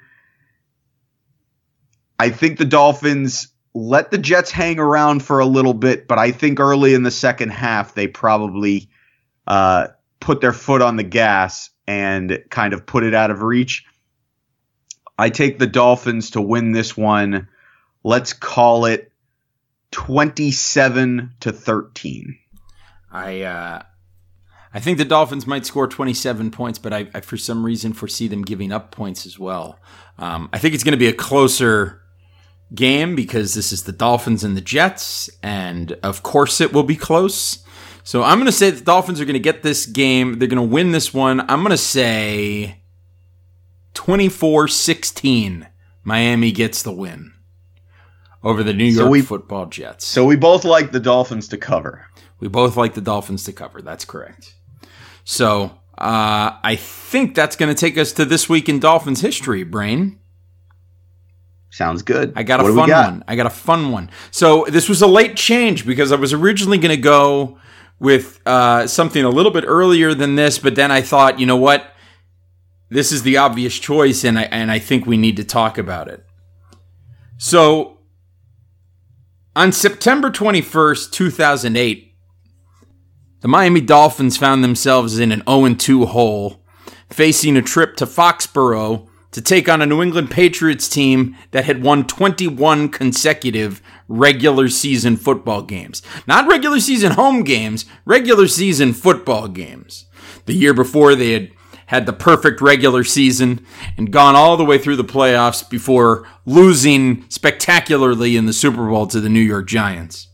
I 2.20 2.28
think 2.28 2.58
the 2.58 2.66
Dolphins 2.66 3.48
let 3.72 4.10
the 4.10 4.18
Jets 4.18 4.50
hang 4.50 4.78
around 4.78 5.22
for 5.22 5.38
a 5.38 5.46
little 5.46 5.72
bit, 5.72 6.06
but 6.06 6.18
I 6.18 6.32
think 6.32 6.60
early 6.60 6.92
in 6.92 7.02
the 7.02 7.10
second 7.10 7.48
half 7.48 7.94
they 7.94 8.08
probably 8.08 8.90
uh, 9.46 9.86
put 10.20 10.42
their 10.42 10.52
foot 10.52 10.82
on 10.82 10.96
the 10.96 11.02
gas 11.02 11.70
and 11.86 12.44
kind 12.50 12.74
of 12.74 12.84
put 12.84 13.04
it 13.04 13.14
out 13.14 13.30
of 13.30 13.40
reach. 13.40 13.86
I 15.16 15.30
take 15.30 15.58
the 15.58 15.66
Dolphins 15.66 16.32
to 16.32 16.42
win 16.42 16.72
this 16.72 16.94
one. 16.94 17.48
Let's 18.04 18.34
call 18.34 18.84
it 18.84 19.10
27 19.92 21.36
to 21.40 21.52
13. 21.52 22.38
I 23.10 23.40
uh 23.42 23.82
I 24.74 24.78
think 24.78 24.98
the 24.98 25.06
Dolphins 25.06 25.46
might 25.46 25.64
score 25.64 25.88
27 25.88 26.50
points, 26.50 26.78
but 26.78 26.92
I, 26.92 27.08
I 27.14 27.20
for 27.22 27.38
some 27.38 27.64
reason 27.64 27.94
foresee 27.94 28.28
them 28.28 28.42
giving 28.42 28.72
up 28.72 28.92
points 28.92 29.24
as 29.24 29.38
well. 29.38 29.80
Um, 30.18 30.50
I 30.52 30.58
think 30.58 30.74
it's 30.74 30.84
going 30.84 30.92
to 30.92 30.98
be 30.98 31.08
a 31.08 31.12
closer 31.12 32.00
game 32.74 33.14
because 33.14 33.54
this 33.54 33.72
is 33.72 33.84
the 33.84 33.92
Dolphins 33.92 34.44
and 34.44 34.56
the 34.56 34.60
Jets, 34.60 35.30
and 35.42 35.92
of 36.02 36.22
course 36.22 36.60
it 36.60 36.72
will 36.72 36.82
be 36.82 36.96
close. 36.96 37.64
So 38.02 38.22
I'm 38.22 38.38
going 38.38 38.46
to 38.46 38.52
say 38.52 38.70
the 38.70 38.80
Dolphins 38.80 39.20
are 39.20 39.24
going 39.24 39.34
to 39.34 39.40
get 39.40 39.62
this 39.62 39.86
game. 39.86 40.38
They're 40.38 40.48
going 40.48 40.68
to 40.68 40.74
win 40.74 40.92
this 40.92 41.12
one. 41.12 41.40
I'm 41.40 41.60
going 41.60 41.70
to 41.70 41.76
say 41.76 42.80
24 43.94 44.68
16. 44.68 45.66
Miami 46.02 46.50
gets 46.50 46.82
the 46.82 46.92
win 46.92 47.32
over 48.42 48.62
the 48.62 48.72
New 48.72 48.84
York 48.84 49.04
so 49.04 49.10
we, 49.10 49.20
football 49.20 49.66
Jets. 49.66 50.06
So 50.06 50.24
we 50.24 50.36
both 50.36 50.64
like 50.64 50.92
the 50.92 51.00
Dolphins 51.00 51.48
to 51.48 51.58
cover. 51.58 52.06
We 52.38 52.48
both 52.48 52.76
like 52.76 52.94
the 52.94 53.02
Dolphins 53.02 53.44
to 53.44 53.52
cover. 53.52 53.82
That's 53.82 54.04
correct. 54.04 54.54
So 55.24 55.78
uh, 55.98 56.56
I 56.62 56.76
think 56.76 57.34
that's 57.34 57.56
going 57.56 57.72
to 57.72 57.78
take 57.78 57.98
us 57.98 58.12
to 58.14 58.24
this 58.24 58.48
week 58.48 58.68
in 58.68 58.80
Dolphins 58.80 59.20
history, 59.20 59.62
Brain. 59.64 60.19
Sounds 61.70 62.02
good. 62.02 62.32
I 62.34 62.42
got 62.42 62.60
a 62.60 62.64
fun 62.64 62.88
got? 62.88 63.12
one. 63.12 63.24
I 63.28 63.36
got 63.36 63.46
a 63.46 63.50
fun 63.50 63.92
one. 63.92 64.10
So 64.32 64.66
this 64.68 64.88
was 64.88 65.02
a 65.02 65.06
late 65.06 65.36
change 65.36 65.86
because 65.86 66.10
I 66.10 66.16
was 66.16 66.32
originally 66.32 66.78
going 66.78 66.94
to 66.94 67.00
go 67.00 67.58
with 68.00 68.40
uh, 68.44 68.86
something 68.86 69.24
a 69.24 69.28
little 69.28 69.52
bit 69.52 69.64
earlier 69.66 70.12
than 70.14 70.34
this, 70.34 70.58
but 70.58 70.74
then 70.74 70.90
I 70.90 71.00
thought, 71.00 71.38
you 71.38 71.46
know 71.46 71.56
what? 71.56 71.94
This 72.88 73.12
is 73.12 73.22
the 73.22 73.36
obvious 73.36 73.78
choice, 73.78 74.24
and 74.24 74.36
I 74.36 74.42
and 74.44 74.68
I 74.68 74.80
think 74.80 75.06
we 75.06 75.16
need 75.16 75.36
to 75.36 75.44
talk 75.44 75.78
about 75.78 76.08
it. 76.08 76.26
So 77.38 77.98
on 79.54 79.70
September 79.70 80.30
21st, 80.30 81.12
2008, 81.12 82.14
the 83.42 83.48
Miami 83.48 83.80
Dolphins 83.80 84.36
found 84.36 84.64
themselves 84.64 85.20
in 85.20 85.30
an 85.30 85.44
0 85.48 85.74
2 85.74 86.06
hole, 86.06 86.64
facing 87.10 87.56
a 87.56 87.62
trip 87.62 87.94
to 87.96 88.06
Foxborough 88.06 89.08
to 89.32 89.40
take 89.40 89.68
on 89.68 89.80
a 89.80 89.86
New 89.86 90.02
England 90.02 90.30
Patriots 90.30 90.88
team 90.88 91.36
that 91.52 91.64
had 91.64 91.82
won 91.82 92.06
21 92.06 92.88
consecutive 92.88 93.80
regular 94.08 94.68
season 94.68 95.16
football 95.16 95.62
games. 95.62 96.02
Not 96.26 96.48
regular 96.48 96.80
season 96.80 97.12
home 97.12 97.42
games, 97.42 97.84
regular 98.04 98.48
season 98.48 98.92
football 98.92 99.48
games. 99.48 100.06
The 100.46 100.54
year 100.54 100.74
before, 100.74 101.14
they 101.14 101.32
had 101.32 101.50
had 101.86 102.06
the 102.06 102.12
perfect 102.12 102.60
regular 102.60 103.02
season 103.02 103.66
and 103.96 104.12
gone 104.12 104.36
all 104.36 104.56
the 104.56 104.64
way 104.64 104.78
through 104.78 104.94
the 104.94 105.02
playoffs 105.02 105.68
before 105.68 106.24
losing 106.46 107.28
spectacularly 107.28 108.36
in 108.36 108.46
the 108.46 108.52
Super 108.52 108.88
Bowl 108.88 109.08
to 109.08 109.20
the 109.20 109.28
New 109.28 109.40
York 109.40 109.66
Giants. 109.66 110.28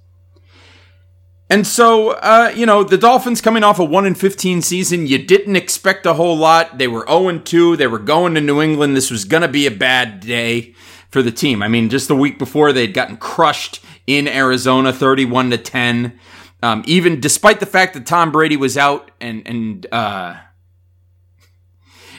And 1.48 1.64
so, 1.64 2.10
uh, 2.10 2.52
you 2.56 2.66
know, 2.66 2.82
the 2.82 2.98
Dolphins 2.98 3.40
coming 3.40 3.62
off 3.62 3.78
a 3.78 3.84
1 3.84 4.04
in 4.04 4.14
15 4.16 4.62
season, 4.62 5.06
you 5.06 5.18
didn't 5.18 5.54
expect 5.54 6.04
a 6.04 6.14
whole 6.14 6.36
lot. 6.36 6.78
They 6.78 6.88
were 6.88 7.06
0 7.06 7.28
and 7.28 7.46
2. 7.46 7.76
They 7.76 7.86
were 7.86 8.00
going 8.00 8.34
to 8.34 8.40
New 8.40 8.60
England. 8.60 8.96
This 8.96 9.10
was 9.12 9.24
going 9.24 9.42
to 9.42 9.48
be 9.48 9.66
a 9.66 9.70
bad 9.70 10.20
day 10.20 10.74
for 11.10 11.22
the 11.22 11.30
team. 11.30 11.62
I 11.62 11.68
mean, 11.68 11.88
just 11.88 12.08
the 12.08 12.16
week 12.16 12.38
before, 12.38 12.72
they'd 12.72 12.92
gotten 12.92 13.16
crushed 13.16 13.80
in 14.08 14.26
Arizona 14.26 14.92
31 14.92 15.50
to 15.50 15.58
10. 15.58 16.18
Um, 16.62 16.82
even 16.84 17.20
despite 17.20 17.60
the 17.60 17.66
fact 17.66 17.94
that 17.94 18.06
Tom 18.06 18.32
Brady 18.32 18.56
was 18.56 18.76
out 18.76 19.12
and, 19.20 19.46
and, 19.46 19.86
uh, 19.92 20.38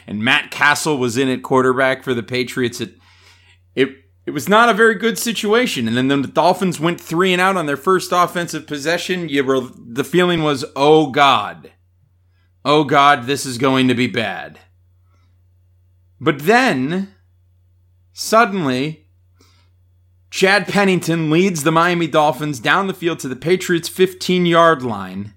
and 0.06 0.24
Matt 0.24 0.50
Cassel 0.50 0.96
was 0.96 1.18
in 1.18 1.28
at 1.28 1.42
quarterback 1.42 2.02
for 2.02 2.14
the 2.14 2.22
Patriots, 2.22 2.80
it, 2.80 2.94
it, 3.74 3.90
it 4.28 4.34
was 4.34 4.46
not 4.46 4.68
a 4.68 4.74
very 4.74 4.94
good 4.94 5.18
situation. 5.18 5.88
And 5.88 6.10
then 6.10 6.20
the 6.20 6.28
Dolphins 6.28 6.78
went 6.78 7.00
three 7.00 7.32
and 7.32 7.40
out 7.40 7.56
on 7.56 7.64
their 7.64 7.78
first 7.78 8.12
offensive 8.12 8.66
possession. 8.66 9.30
You 9.30 9.42
were 9.42 9.62
the 9.74 10.04
feeling 10.04 10.42
was, 10.42 10.66
oh 10.76 11.06
God, 11.06 11.72
oh 12.62 12.84
God, 12.84 13.24
this 13.24 13.46
is 13.46 13.56
going 13.56 13.88
to 13.88 13.94
be 13.94 14.06
bad. 14.06 14.58
But 16.20 16.40
then 16.40 17.14
suddenly, 18.12 19.06
Chad 20.30 20.68
Pennington 20.68 21.30
leads 21.30 21.62
the 21.62 21.72
Miami 21.72 22.06
Dolphins 22.06 22.60
down 22.60 22.86
the 22.86 22.92
field 22.92 23.20
to 23.20 23.28
the 23.28 23.34
Patriots' 23.34 23.88
15 23.88 24.44
yard 24.44 24.82
line. 24.82 25.32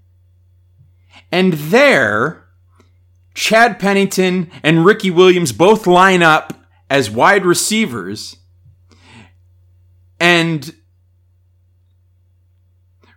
And 1.32 1.54
there, 1.54 2.43
Chad 3.36 3.80
Pennington 3.80 4.51
and 4.63 4.84
Ricky 4.84 5.12
Williams 5.12 5.54
both 5.54 5.88
line 5.88 6.21
up 6.21 6.54
as 6.89 7.10
wide 7.10 7.45
receivers 7.45 8.36
and 10.21 10.75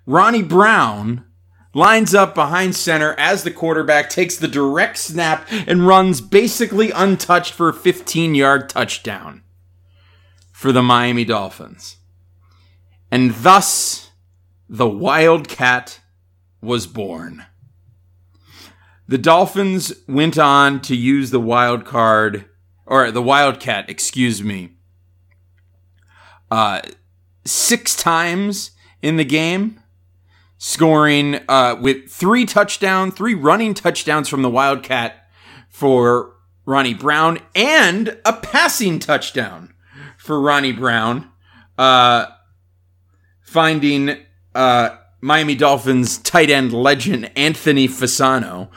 Ronnie 0.07 0.43
Brown 0.43 1.27
lines 1.75 2.15
up 2.15 2.35
behind 2.35 2.75
center 2.75 3.13
as 3.19 3.45
the 3.45 3.51
quarterback 3.51 4.09
takes 4.09 4.39
the 4.39 4.49
direct 4.49 4.97
snap 4.97 5.47
and 5.51 5.87
runs 5.87 6.23
basically 6.23 6.91
untouched 6.93 7.53
for 7.53 7.69
a 7.69 7.75
15 7.75 8.35
yard 8.35 8.71
touchdown 8.71 9.43
for 10.51 10.73
the 10.73 10.83
Miami 10.83 11.27
Dolphins. 11.27 11.99
And 13.11 13.33
thus, 13.35 14.11
the 14.67 14.89
Wildcat 14.89 16.01
was 16.63 16.87
born. 16.87 17.45
The 19.07 19.19
Dolphins 19.19 19.93
went 20.09 20.39
on 20.39 20.81
to 20.81 20.97
use 20.97 21.31
the 21.31 21.41
wild 21.41 21.85
card, 21.85 22.47
or 22.87 23.11
the 23.11 23.21
Wildcat, 23.21 23.91
excuse 23.91 24.43
me, 24.43 24.74
uh, 26.55 26.81
six 27.45 27.97
times 27.97 28.71
in 29.03 29.17
the 29.17 29.25
game, 29.25 29.81
scoring 30.57 31.41
uh, 31.49 31.75
with 31.81 32.09
three 32.09 32.47
touchdown, 32.47 33.11
three 33.11 33.35
running 33.35 33.75
touchdowns 33.75 34.29
from 34.29 34.43
the 34.43 34.49
Wildcat 34.49 35.29
for 35.69 36.37
Ronnie 36.65 36.95
Brown, 36.95 37.41
and 37.57 38.17
a 38.25 38.33
passing 38.35 39.01
touchdown 39.01 39.75
for 40.17 40.41
Ronnie 40.41 40.71
Brown, 40.71 41.29
uh, 41.77 42.27
finding 43.41 44.17
uh, 44.55 44.91
Miami 45.21 45.57
Dolphins 45.57 46.19
tight 46.19 46.51
end 46.51 46.73
legend 46.73 47.33
Anthony 47.37 47.89
Fasano. 47.89 48.69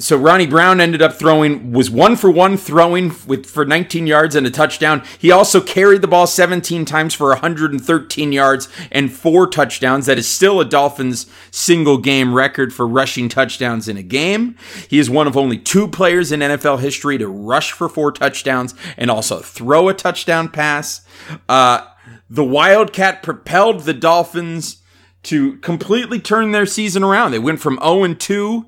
So 0.00 0.16
Ronnie 0.16 0.46
Brown 0.46 0.80
ended 0.80 1.02
up 1.02 1.14
throwing 1.14 1.72
was 1.72 1.90
one 1.90 2.14
for 2.14 2.30
one 2.30 2.56
throwing 2.56 3.12
with 3.26 3.46
for 3.46 3.64
19 3.64 4.06
yards 4.06 4.36
and 4.36 4.46
a 4.46 4.50
touchdown. 4.50 5.02
He 5.18 5.32
also 5.32 5.60
carried 5.60 6.02
the 6.02 6.08
ball 6.08 6.28
17 6.28 6.84
times 6.84 7.14
for 7.14 7.30
113 7.30 8.32
yards 8.32 8.68
and 8.92 9.12
four 9.12 9.48
touchdowns. 9.48 10.06
That 10.06 10.16
is 10.16 10.28
still 10.28 10.60
a 10.60 10.64
Dolphins 10.64 11.26
single 11.50 11.98
game 11.98 12.32
record 12.32 12.72
for 12.72 12.86
rushing 12.86 13.28
touchdowns 13.28 13.88
in 13.88 13.96
a 13.96 14.02
game. 14.04 14.56
He 14.88 15.00
is 15.00 15.10
one 15.10 15.26
of 15.26 15.36
only 15.36 15.58
two 15.58 15.88
players 15.88 16.30
in 16.30 16.40
NFL 16.40 16.78
history 16.78 17.18
to 17.18 17.26
rush 17.26 17.72
for 17.72 17.88
four 17.88 18.12
touchdowns 18.12 18.76
and 18.96 19.10
also 19.10 19.40
throw 19.40 19.88
a 19.88 19.94
touchdown 19.94 20.48
pass. 20.48 21.04
Uh, 21.48 21.84
the 22.30 22.44
Wildcat 22.44 23.24
propelled 23.24 23.80
the 23.80 23.94
Dolphins 23.94 24.80
to 25.24 25.56
completely 25.56 26.20
turn 26.20 26.52
their 26.52 26.66
season 26.66 27.02
around. 27.02 27.32
They 27.32 27.38
went 27.40 27.60
from 27.60 27.80
0 27.82 28.04
and 28.04 28.20
2 28.20 28.64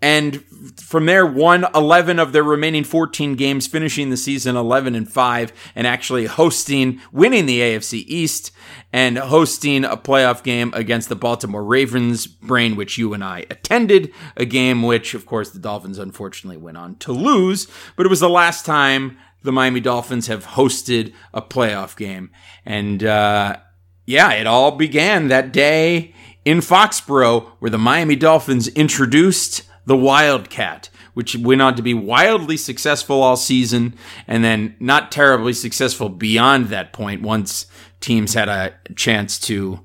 and 0.00 0.44
from 0.76 1.06
there 1.06 1.26
won 1.26 1.66
11 1.74 2.18
of 2.18 2.32
their 2.32 2.42
remaining 2.42 2.84
14 2.84 3.34
games 3.34 3.66
finishing 3.66 4.10
the 4.10 4.16
season 4.16 4.56
11 4.56 4.94
and 4.94 5.10
5 5.10 5.52
and 5.74 5.86
actually 5.86 6.26
hosting 6.26 7.00
winning 7.12 7.46
the 7.46 7.60
AFC 7.60 8.04
East 8.06 8.52
and 8.92 9.18
hosting 9.18 9.84
a 9.84 9.96
playoff 9.96 10.42
game 10.42 10.72
against 10.74 11.08
the 11.08 11.16
Baltimore 11.16 11.64
Ravens 11.64 12.26
brain 12.26 12.76
which 12.76 12.96
you 12.96 13.12
and 13.12 13.24
I 13.24 13.46
attended 13.50 14.12
a 14.36 14.44
game 14.44 14.82
which 14.82 15.14
of 15.14 15.26
course 15.26 15.50
the 15.50 15.58
Dolphins 15.58 15.98
unfortunately 15.98 16.58
went 16.58 16.76
on 16.76 16.96
to 16.96 17.12
lose 17.12 17.66
but 17.96 18.06
it 18.06 18.10
was 18.10 18.20
the 18.20 18.30
last 18.30 18.64
time 18.64 19.18
the 19.42 19.52
Miami 19.52 19.80
Dolphins 19.80 20.26
have 20.26 20.44
hosted 20.44 21.12
a 21.32 21.40
playoff 21.40 21.96
game. 21.96 22.30
And 22.64 23.02
uh, 23.02 23.56
yeah 24.06 24.32
it 24.32 24.46
all 24.46 24.72
began 24.72 25.28
that 25.28 25.52
day 25.52 26.14
in 26.44 26.58
Foxborough 26.58 27.50
where 27.58 27.70
the 27.70 27.78
Miami 27.78 28.16
Dolphins 28.16 28.68
introduced 28.68 29.62
the 29.88 29.96
Wildcat, 29.96 30.90
which 31.14 31.34
went 31.34 31.62
on 31.62 31.74
to 31.74 31.82
be 31.82 31.94
wildly 31.94 32.58
successful 32.58 33.22
all 33.22 33.36
season 33.36 33.94
and 34.26 34.44
then 34.44 34.76
not 34.78 35.10
terribly 35.10 35.54
successful 35.54 36.10
beyond 36.10 36.66
that 36.66 36.92
point 36.92 37.22
once 37.22 37.66
teams 37.98 38.34
had 38.34 38.50
a 38.50 38.74
chance 38.94 39.38
to 39.40 39.80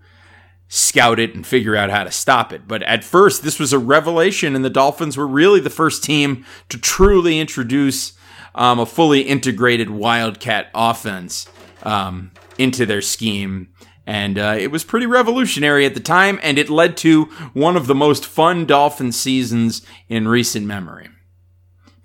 scout 0.67 1.19
it 1.19 1.33
and 1.33 1.47
figure 1.47 1.75
out 1.75 1.89
how 1.89 2.03
to 2.03 2.11
stop 2.11 2.51
it. 2.51 2.67
But 2.67 2.83
at 2.83 3.05
first, 3.05 3.43
this 3.43 3.59
was 3.59 3.71
a 3.71 3.79
revelation, 3.79 4.55
and 4.55 4.65
the 4.65 4.69
Dolphins 4.69 5.15
were 5.15 5.27
really 5.27 5.61
the 5.61 5.69
first 5.69 6.03
team 6.03 6.45
to 6.67 6.77
truly 6.77 7.39
introduce 7.39 8.13
um, 8.55 8.79
a 8.79 8.85
fully 8.85 9.21
integrated 9.21 9.89
Wildcat 9.89 10.69
offense 10.75 11.47
um, 11.83 12.31
into 12.57 12.85
their 12.85 13.01
scheme 13.01 13.69
and 14.05 14.37
uh, 14.37 14.55
it 14.57 14.71
was 14.71 14.83
pretty 14.83 15.05
revolutionary 15.05 15.85
at 15.85 15.93
the 15.93 15.99
time, 15.99 16.39
and 16.43 16.57
it 16.57 16.69
led 16.69 16.97
to 16.97 17.25
one 17.53 17.77
of 17.77 17.87
the 17.87 17.95
most 17.95 18.25
fun 18.25 18.65
Dolphin 18.65 19.11
seasons 19.11 19.81
in 20.09 20.27
recent 20.27 20.65
memory. 20.65 21.09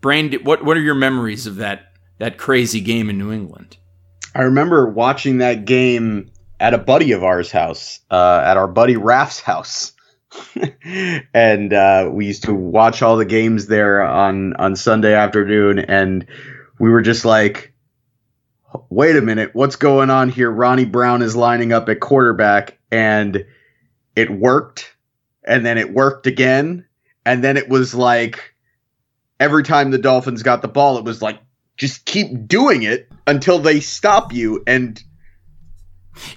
Brain, 0.00 0.32
what 0.44 0.64
what 0.64 0.76
are 0.76 0.82
your 0.82 0.94
memories 0.94 1.46
of 1.46 1.56
that 1.56 1.92
that 2.18 2.38
crazy 2.38 2.80
game 2.80 3.10
in 3.10 3.18
New 3.18 3.32
England? 3.32 3.76
I 4.34 4.42
remember 4.42 4.88
watching 4.88 5.38
that 5.38 5.64
game 5.64 6.30
at 6.60 6.74
a 6.74 6.78
buddy 6.78 7.12
of 7.12 7.24
ours' 7.24 7.50
house, 7.50 8.00
uh, 8.10 8.42
at 8.44 8.56
our 8.56 8.68
buddy 8.68 8.96
Raph's 8.96 9.40
house. 9.40 9.92
and 11.34 11.72
uh, 11.72 12.10
we 12.12 12.26
used 12.26 12.44
to 12.44 12.54
watch 12.54 13.02
all 13.02 13.16
the 13.16 13.24
games 13.24 13.66
there 13.66 14.02
on 14.02 14.54
on 14.54 14.76
Sunday 14.76 15.14
afternoon, 15.14 15.78
and 15.78 16.26
we 16.78 16.90
were 16.90 17.02
just 17.02 17.24
like, 17.24 17.67
"Wait 18.90 19.16
a 19.16 19.22
minute, 19.22 19.50
what's 19.54 19.76
going 19.76 20.10
on 20.10 20.28
here?" 20.28 20.50
Ronnie 20.50 20.84
Brown 20.84 21.22
is 21.22 21.36
lining 21.36 21.72
up 21.72 21.88
at 21.88 22.00
quarterback, 22.00 22.78
and 22.90 23.44
it 24.16 24.30
worked, 24.30 24.94
and 25.44 25.64
then 25.64 25.78
it 25.78 25.92
worked 25.92 26.26
again, 26.26 26.86
and 27.24 27.42
then 27.42 27.56
it 27.56 27.68
was 27.68 27.94
like 27.94 28.54
every 29.40 29.62
time 29.62 29.90
the 29.90 29.98
Dolphins 29.98 30.42
got 30.42 30.62
the 30.62 30.68
ball, 30.68 30.98
it 30.98 31.04
was 31.04 31.22
like 31.22 31.38
just 31.76 32.04
keep 32.04 32.46
doing 32.46 32.82
it 32.82 33.08
until 33.26 33.58
they 33.58 33.80
stop 33.80 34.32
you 34.32 34.62
and 34.66 35.02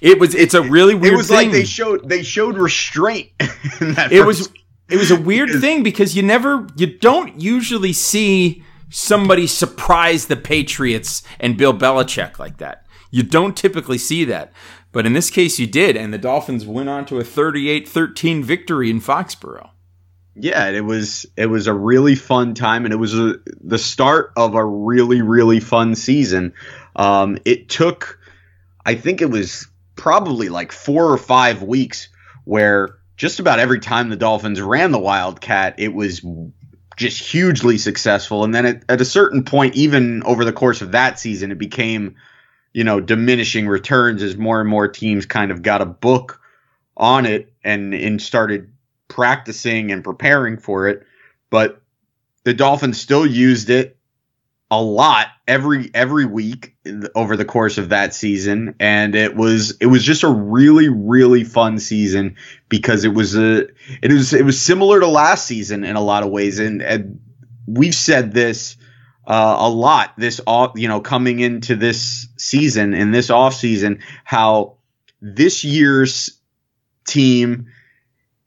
it 0.00 0.18
was 0.20 0.34
it's 0.34 0.54
a 0.54 0.62
really 0.62 0.94
weird 0.94 1.14
it 1.14 1.16
was 1.16 1.28
thing. 1.28 1.36
like 1.36 1.50
they 1.50 1.64
showed 1.64 2.08
they 2.08 2.22
showed 2.22 2.56
restraint 2.56 3.30
it 3.40 4.24
was 4.24 4.48
it 4.88 4.96
was 4.96 5.10
a 5.10 5.20
weird 5.20 5.50
thing 5.60 5.82
because 5.82 6.16
you 6.16 6.22
never 6.22 6.66
you 6.76 6.86
don't 6.98 7.40
usually 7.40 7.92
see 7.92 8.62
somebody 8.92 9.46
surprise 9.46 10.26
the 10.26 10.36
patriots 10.36 11.22
and 11.40 11.56
bill 11.56 11.74
belichick 11.74 12.38
like 12.38 12.58
that 12.58 12.86
you 13.10 13.22
don't 13.22 13.56
typically 13.56 13.98
see 13.98 14.24
that 14.24 14.52
but 14.92 15.06
in 15.06 15.12
this 15.12 15.30
case 15.30 15.58
you 15.58 15.66
did 15.66 15.96
and 15.96 16.12
the 16.12 16.18
dolphins 16.18 16.66
went 16.66 16.88
on 16.88 17.04
to 17.04 17.18
a 17.18 17.24
38-13 17.24 18.44
victory 18.44 18.90
in 18.90 19.00
foxborough 19.00 19.70
yeah, 20.34 20.68
it 20.68 20.84
was 20.84 21.26
it 21.36 21.46
was 21.46 21.66
a 21.66 21.74
really 21.74 22.14
fun 22.14 22.54
time, 22.54 22.84
and 22.84 22.94
it 22.94 22.96
was 22.96 23.18
a, 23.18 23.34
the 23.60 23.78
start 23.78 24.32
of 24.36 24.54
a 24.54 24.64
really 24.64 25.20
really 25.20 25.60
fun 25.60 25.94
season. 25.94 26.54
Um, 26.96 27.38
it 27.44 27.68
took, 27.68 28.18
I 28.84 28.94
think 28.94 29.20
it 29.20 29.30
was 29.30 29.66
probably 29.94 30.48
like 30.48 30.72
four 30.72 31.10
or 31.10 31.18
five 31.18 31.62
weeks 31.62 32.08
where 32.44 32.98
just 33.16 33.40
about 33.40 33.58
every 33.58 33.80
time 33.80 34.08
the 34.08 34.16
Dolphins 34.16 34.60
ran 34.60 34.90
the 34.90 34.98
Wildcat, 34.98 35.74
it 35.78 35.92
was 35.92 36.24
just 36.96 37.20
hugely 37.20 37.78
successful. 37.78 38.44
And 38.44 38.54
then 38.54 38.66
at, 38.66 38.84
at 38.88 39.00
a 39.00 39.04
certain 39.04 39.44
point, 39.44 39.74
even 39.74 40.22
over 40.24 40.44
the 40.44 40.52
course 40.52 40.82
of 40.82 40.92
that 40.92 41.18
season, 41.18 41.50
it 41.50 41.58
became, 41.58 42.16
you 42.72 42.84
know, 42.84 43.00
diminishing 43.00 43.68
returns 43.68 44.22
as 44.22 44.36
more 44.36 44.60
and 44.60 44.68
more 44.68 44.88
teams 44.88 45.26
kind 45.26 45.50
of 45.50 45.62
got 45.62 45.80
a 45.80 45.86
book 45.86 46.40
on 46.96 47.26
it 47.26 47.52
and 47.64 47.94
and 47.94 48.20
started 48.20 48.72
practicing 49.08 49.92
and 49.92 50.04
preparing 50.04 50.56
for 50.58 50.88
it, 50.88 51.06
but 51.50 51.80
the 52.44 52.54
Dolphins 52.54 53.00
still 53.00 53.26
used 53.26 53.70
it 53.70 53.96
a 54.72 54.80
lot 54.80 55.26
every 55.46 55.90
every 55.92 56.24
week 56.24 56.74
over 57.14 57.36
the 57.36 57.44
course 57.44 57.76
of 57.76 57.90
that 57.90 58.14
season. 58.14 58.74
And 58.80 59.14
it 59.14 59.36
was 59.36 59.76
it 59.82 59.86
was 59.86 60.02
just 60.02 60.22
a 60.22 60.30
really 60.30 60.88
really 60.88 61.44
fun 61.44 61.78
season 61.78 62.36
because 62.70 63.04
it 63.04 63.12
was 63.12 63.36
a 63.36 63.66
it 64.02 64.10
was 64.10 64.32
it 64.32 64.46
was 64.46 64.58
similar 64.58 64.98
to 65.00 65.06
last 65.06 65.44
season 65.44 65.84
in 65.84 65.94
a 65.94 66.00
lot 66.00 66.22
of 66.22 66.30
ways. 66.30 66.58
And, 66.58 66.80
and 66.80 67.20
we've 67.66 67.94
said 67.94 68.32
this 68.32 68.78
uh, 69.26 69.56
a 69.58 69.68
lot 69.68 70.14
this 70.16 70.40
off 70.46 70.72
you 70.76 70.88
know 70.88 71.02
coming 71.02 71.40
into 71.40 71.76
this 71.76 72.28
season 72.38 72.94
in 72.94 73.10
this 73.10 73.28
off 73.28 73.54
season 73.54 74.00
how 74.24 74.78
this 75.20 75.64
year's 75.64 76.40
team 77.06 77.66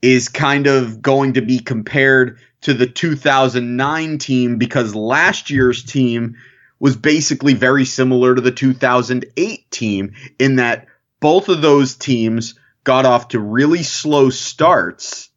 is 0.01 0.27
kind 0.27 0.65
of 0.65 1.03
going 1.03 1.33
to 1.33 1.41
be 1.41 1.59
compared 1.59 2.39
to 2.65 2.73
the 2.73 2.87
2009 2.87 4.17
team 4.17 4.57
because 4.57 4.95
last 4.95 5.51
year's 5.51 5.83
team 5.83 6.35
was 6.79 6.95
basically 6.95 7.53
very 7.53 7.85
similar 7.85 8.33
to 8.33 8.41
the 8.41 8.51
2008 8.51 9.69
team 9.69 10.15
in 10.39 10.55
that 10.55 10.87
both 11.19 11.47
of 11.47 11.61
those 11.61 11.95
teams 11.95 12.55
got 12.83 13.05
off 13.05 13.27
to 13.27 13.39
really 13.39 13.83
slow 13.83 14.31
starts 14.31 15.29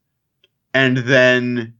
and 0.72 0.96
then 0.96 1.74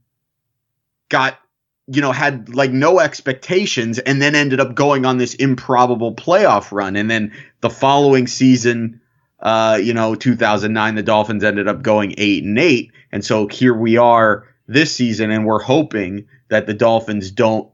got 1.09 1.39
you 1.87 2.01
know 2.01 2.11
had 2.11 2.53
like 2.53 2.69
no 2.69 2.99
expectations 2.99 3.97
and 3.97 4.21
then 4.21 4.35
ended 4.35 4.59
up 4.59 4.75
going 4.75 5.03
on 5.03 5.17
this 5.17 5.33
improbable 5.33 6.13
playoff 6.13 6.71
run 6.71 6.95
and 6.95 7.09
then 7.09 7.33
the 7.61 7.71
following 7.71 8.27
season 8.27 9.01
uh, 9.41 9.79
you 9.81 9.93
know, 9.93 10.15
2009, 10.15 10.95
the 10.95 11.01
Dolphins 11.01 11.45
ended 11.45 11.69
up 11.69 11.81
going 11.81 12.13
eight 12.17 12.43
and 12.43 12.59
eight. 12.59 12.91
And 13.09 13.23
so 13.23 13.47
here 13.47 13.73
we 13.73 13.95
are 13.95 14.48
this 14.69 14.95
season, 14.95 15.31
and 15.31 15.45
we're 15.45 15.61
hoping 15.61 16.27
that 16.49 16.67
the 16.67 16.73
Dolphins 16.75 17.31
don't 17.31 17.69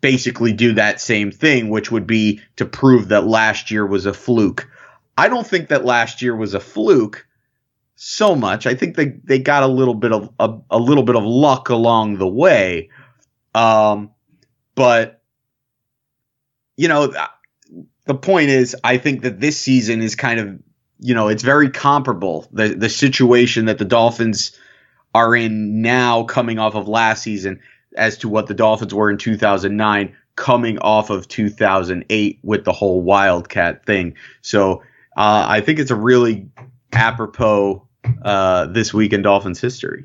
basically 0.00 0.52
do 0.52 0.74
that 0.74 1.00
same 1.00 1.32
thing, 1.32 1.70
which 1.70 1.90
would 1.90 2.06
be 2.06 2.40
to 2.56 2.64
prove 2.64 3.08
that 3.08 3.26
last 3.26 3.72
year 3.72 3.84
was 3.84 4.06
a 4.06 4.14
fluke. 4.14 4.70
I 5.18 5.28
don't 5.28 5.46
think 5.46 5.68
that 5.68 5.84
last 5.84 6.22
year 6.22 6.36
was 6.36 6.54
a 6.54 6.60
fluke 6.60 7.26
so 7.96 8.36
much. 8.36 8.64
I 8.64 8.76
think 8.76 8.94
they, 8.94 9.06
they 9.24 9.40
got 9.40 9.64
a 9.64 9.66
little 9.66 9.94
bit 9.94 10.12
of 10.12 10.32
a, 10.38 10.56
a 10.70 10.78
little 10.78 11.02
bit 11.02 11.16
of 11.16 11.24
luck 11.24 11.68
along 11.68 12.18
the 12.18 12.28
way. 12.28 12.90
Um, 13.52 14.12
but 14.76 15.20
you 16.76 16.86
know, 16.86 17.12
the 18.04 18.14
point 18.14 18.50
is, 18.50 18.76
I 18.84 18.98
think 18.98 19.22
that 19.22 19.40
this 19.40 19.58
season 19.58 20.00
is 20.00 20.14
kind 20.14 20.38
of, 20.38 20.60
you 21.00 21.12
know, 21.12 21.26
it's 21.26 21.42
very 21.42 21.70
comparable. 21.70 22.46
The 22.52 22.68
the 22.68 22.88
situation 22.88 23.64
that 23.64 23.78
the 23.78 23.84
Dolphins 23.84 24.56
are 25.14 25.34
in 25.34 25.82
now, 25.82 26.24
coming 26.24 26.58
off 26.58 26.74
of 26.74 26.88
last 26.88 27.22
season, 27.22 27.60
as 27.96 28.16
to 28.18 28.28
what 28.28 28.46
the 28.46 28.54
Dolphins 28.54 28.94
were 28.94 29.10
in 29.10 29.18
2009, 29.18 30.14
coming 30.36 30.78
off 30.78 31.10
of 31.10 31.26
2008 31.28 32.38
with 32.42 32.64
the 32.64 32.72
whole 32.72 33.02
Wildcat 33.02 33.84
thing. 33.84 34.14
So 34.42 34.82
uh, 35.16 35.46
I 35.48 35.60
think 35.60 35.78
it's 35.78 35.90
a 35.90 35.96
really 35.96 36.48
apropos 36.92 37.86
uh, 38.22 38.66
this 38.66 38.94
week 38.94 39.12
in 39.12 39.22
Dolphins 39.22 39.60
history. 39.60 40.04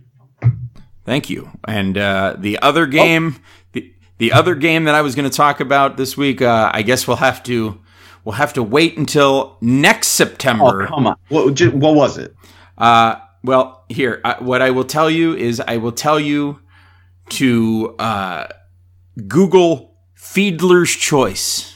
Thank 1.06 1.30
you. 1.30 1.52
And 1.68 1.98
uh, 1.98 2.36
the 2.38 2.60
other 2.60 2.86
game, 2.88 3.36
oh. 3.38 3.42
the 3.74 3.94
the 4.20 4.32
other 4.32 4.56
game 4.56 4.86
that 4.86 4.96
I 4.96 5.02
was 5.02 5.16
going 5.16 5.30
to 5.30 5.36
talk 5.36 5.60
about 5.60 5.98
this 5.98 6.16
week, 6.16 6.42
uh, 6.42 6.72
I 6.74 6.82
guess 6.82 7.08
we'll 7.08 7.18
have 7.18 7.44
to 7.44 7.80
We'll 8.24 8.34
have 8.34 8.54
to 8.54 8.64
wait 8.64 8.98
until 8.98 9.58
next 9.60 10.10
September. 10.10 10.84
Oh, 10.84 10.88
come 10.88 11.08
on. 11.08 11.18
What, 11.28 11.60
what 11.74 11.96
was 11.96 12.18
it? 12.18 12.34
Uh, 12.78 13.16
well, 13.44 13.86
here, 13.90 14.22
I, 14.24 14.42
what 14.42 14.62
I 14.62 14.72
will 14.72 14.86
tell 14.86 15.10
you 15.10 15.36
is 15.36 15.60
I 15.60 15.78
will 15.78 15.92
tell 15.92 16.20
you 16.20 16.60
to 17.30 17.96
uh, 18.00 18.48
Google 19.28 19.96
Fiedler's 20.18 20.96
Choice. 20.96 21.76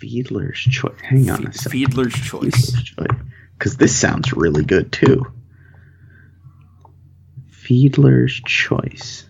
Fiedler's 0.00 0.58
Choice. 0.58 0.98
Hang 1.02 1.30
on 1.30 1.46
a 1.46 1.52
second. 1.52 1.72
Fiedler's 1.72 2.14
Choice. 2.14 2.74
Because 3.58 3.76
this 3.76 3.94
sounds 3.94 4.32
really 4.32 4.64
good, 4.64 4.90
too. 4.92 5.30
Fiedler's 7.50 8.40
Choice. 8.46 9.26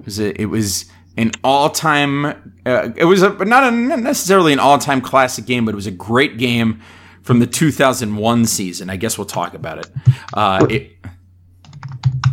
It 0.00 0.04
was, 0.04 0.18
a, 0.18 0.40
it 0.42 0.46
was 0.46 0.86
an 1.16 1.30
all-time. 1.44 2.26
Uh, 2.66 2.90
it 2.96 3.04
was 3.04 3.22
a 3.22 3.30
not, 3.44 3.62
a, 3.62 3.70
not 3.70 4.00
necessarily 4.00 4.52
an 4.52 4.58
all-time 4.58 5.00
classic 5.00 5.46
game, 5.46 5.64
but 5.64 5.72
it 5.72 5.76
was 5.76 5.86
a 5.86 5.92
great 5.92 6.38
game 6.38 6.80
from 7.22 7.38
the 7.38 7.46
2001 7.46 8.46
season. 8.46 8.90
I 8.90 8.96
guess 8.96 9.16
we'll 9.16 9.26
talk 9.26 9.54
about 9.54 9.78
it. 9.78 9.90
Uh, 10.34 10.66
it 10.68 10.92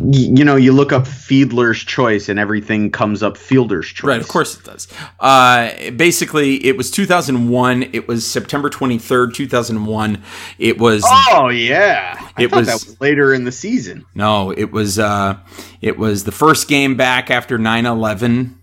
you 0.02 0.44
know, 0.44 0.56
you 0.56 0.72
look 0.72 0.92
up 0.92 1.02
Fiedler's 1.02 1.84
Choice 1.84 2.30
and 2.30 2.38
everything 2.38 2.90
comes 2.90 3.22
up 3.22 3.36
Fielder's 3.36 3.86
Choice. 3.86 4.08
Right, 4.08 4.20
of 4.20 4.28
course 4.28 4.56
it 4.56 4.64
does. 4.64 4.88
Uh, 5.18 5.90
basically, 5.90 6.64
it 6.64 6.76
was 6.76 6.90
2001. 6.90 7.90
It 7.92 8.08
was 8.08 8.26
September 8.26 8.70
23rd, 8.70 9.34
2001. 9.34 10.22
It 10.58 10.78
was. 10.78 11.04
Oh 11.06 11.48
yeah, 11.48 12.30
it 12.38 12.50
was, 12.50 12.66
was, 12.66 13.00
later 13.00 13.34
in 13.34 13.44
the 13.44 13.52
season. 13.52 14.06
No, 14.14 14.50
it 14.50 14.72
was. 14.72 14.98
Uh, 14.98 15.38
it 15.82 15.98
was 15.98 16.24
the 16.24 16.32
first 16.32 16.66
game 16.66 16.96
back 16.96 17.30
after 17.30 17.58
9/11 17.58 18.54